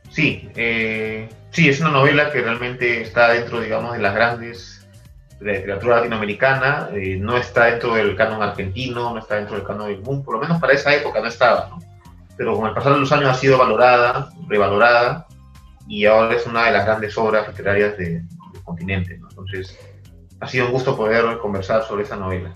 Sí, 0.10 0.50
eh, 0.56 1.30
sí, 1.52 1.70
es 1.70 1.80
una 1.80 1.92
novela 1.92 2.32
que 2.32 2.42
realmente 2.42 3.02
está 3.02 3.30
dentro, 3.34 3.62
digamos, 3.62 3.94
de 3.94 4.00
las 4.00 4.16
grandes 4.16 4.78
de 5.40 5.46
la 5.46 5.54
literatura 5.54 5.98
latinoamericana, 5.98 6.90
eh, 6.94 7.18
no 7.20 7.38
está 7.38 7.66
dentro 7.66 7.94
del 7.94 8.16
canon 8.16 8.42
argentino, 8.42 9.14
no 9.14 9.20
está 9.20 9.36
dentro 9.36 9.56
del 9.56 9.66
canon 9.66 9.88
del 9.88 10.02
mundo, 10.02 10.24
por 10.24 10.36
lo 10.36 10.42
menos 10.42 10.60
para 10.60 10.74
esa 10.74 10.96
época 10.96 11.22
no 11.22 11.28
estaba, 11.28 11.70
¿no? 11.70 11.80
Pero 12.36 12.56
con 12.56 12.68
el 12.68 12.74
pasar 12.74 12.94
de 12.94 13.00
los 13.00 13.12
años 13.12 13.30
ha 13.30 13.34
sido 13.36 13.58
valorada, 13.58 14.32
revalorada, 14.48 15.28
y 15.88 16.06
ahora 16.06 16.36
es 16.36 16.46
una 16.48 16.66
de 16.66 16.72
las 16.72 16.86
grandes 16.86 17.18
obras 17.18 17.48
literarias 17.48 17.98
del 17.98 18.24
continente, 18.64 19.18
¿no? 19.20 19.30
Entonces, 19.30 19.78
ha 20.40 20.48
sido 20.48 20.68
un 20.68 20.72
gusto 20.72 20.96
poder 20.96 21.38
conversar 21.40 21.84
sobre 21.84 22.04
esa 22.04 22.16
novela. 22.16 22.54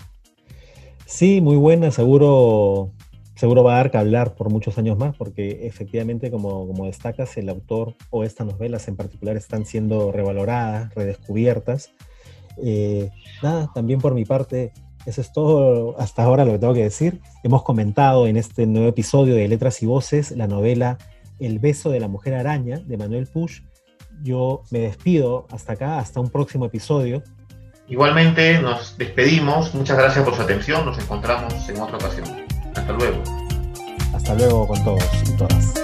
Sí, 1.06 1.40
muy 1.40 1.56
buena, 1.56 1.90
seguro, 1.90 2.90
seguro 3.34 3.64
va 3.64 3.74
a 3.74 3.76
dar 3.76 3.90
que 3.90 3.98
hablar 3.98 4.34
por 4.34 4.50
muchos 4.50 4.78
años 4.78 4.96
más, 4.96 5.16
porque 5.16 5.66
efectivamente, 5.66 6.30
como, 6.30 6.66
como 6.66 6.86
destacas, 6.86 7.36
el 7.36 7.48
autor 7.48 7.94
o 8.10 8.24
estas 8.24 8.46
novelas 8.46 8.88
en 8.88 8.96
particular 8.96 9.36
están 9.36 9.66
siendo 9.66 10.10
revaloradas, 10.12 10.94
redescubiertas. 10.94 11.90
Eh, 12.62 13.10
nada, 13.42 13.70
también 13.74 14.00
por 14.00 14.14
mi 14.14 14.24
parte, 14.24 14.72
eso 15.04 15.20
es 15.20 15.32
todo 15.32 15.98
hasta 15.98 16.22
ahora 16.22 16.44
lo 16.44 16.52
que 16.52 16.58
tengo 16.60 16.74
que 16.74 16.84
decir. 16.84 17.20
Hemos 17.42 17.62
comentado 17.62 18.26
en 18.26 18.36
este 18.36 18.66
nuevo 18.66 18.88
episodio 18.88 19.34
de 19.34 19.48
Letras 19.48 19.82
y 19.82 19.86
Voces 19.86 20.30
la 20.30 20.46
novela 20.46 20.98
El 21.40 21.58
beso 21.58 21.90
de 21.90 22.00
la 22.00 22.08
mujer 22.08 22.34
araña 22.34 22.78
de 22.78 22.96
Manuel 22.96 23.26
Push. 23.26 23.62
Yo 24.22 24.62
me 24.70 24.78
despido 24.78 25.46
hasta 25.50 25.72
acá, 25.72 25.98
hasta 25.98 26.20
un 26.20 26.30
próximo 26.30 26.66
episodio. 26.66 27.22
Igualmente 27.92 28.58
nos 28.58 28.96
despedimos, 28.96 29.74
muchas 29.74 29.98
gracias 29.98 30.24
por 30.24 30.34
su 30.34 30.40
atención, 30.40 30.86
nos 30.86 30.98
encontramos 30.98 31.68
en 31.68 31.78
otra 31.78 31.98
ocasión. 31.98 32.24
Hasta 32.74 32.90
luego. 32.90 33.22
Hasta 34.14 34.34
luego 34.34 34.66
con 34.66 34.82
todos 34.82 35.04
y 35.28 35.36
todas. 35.36 35.81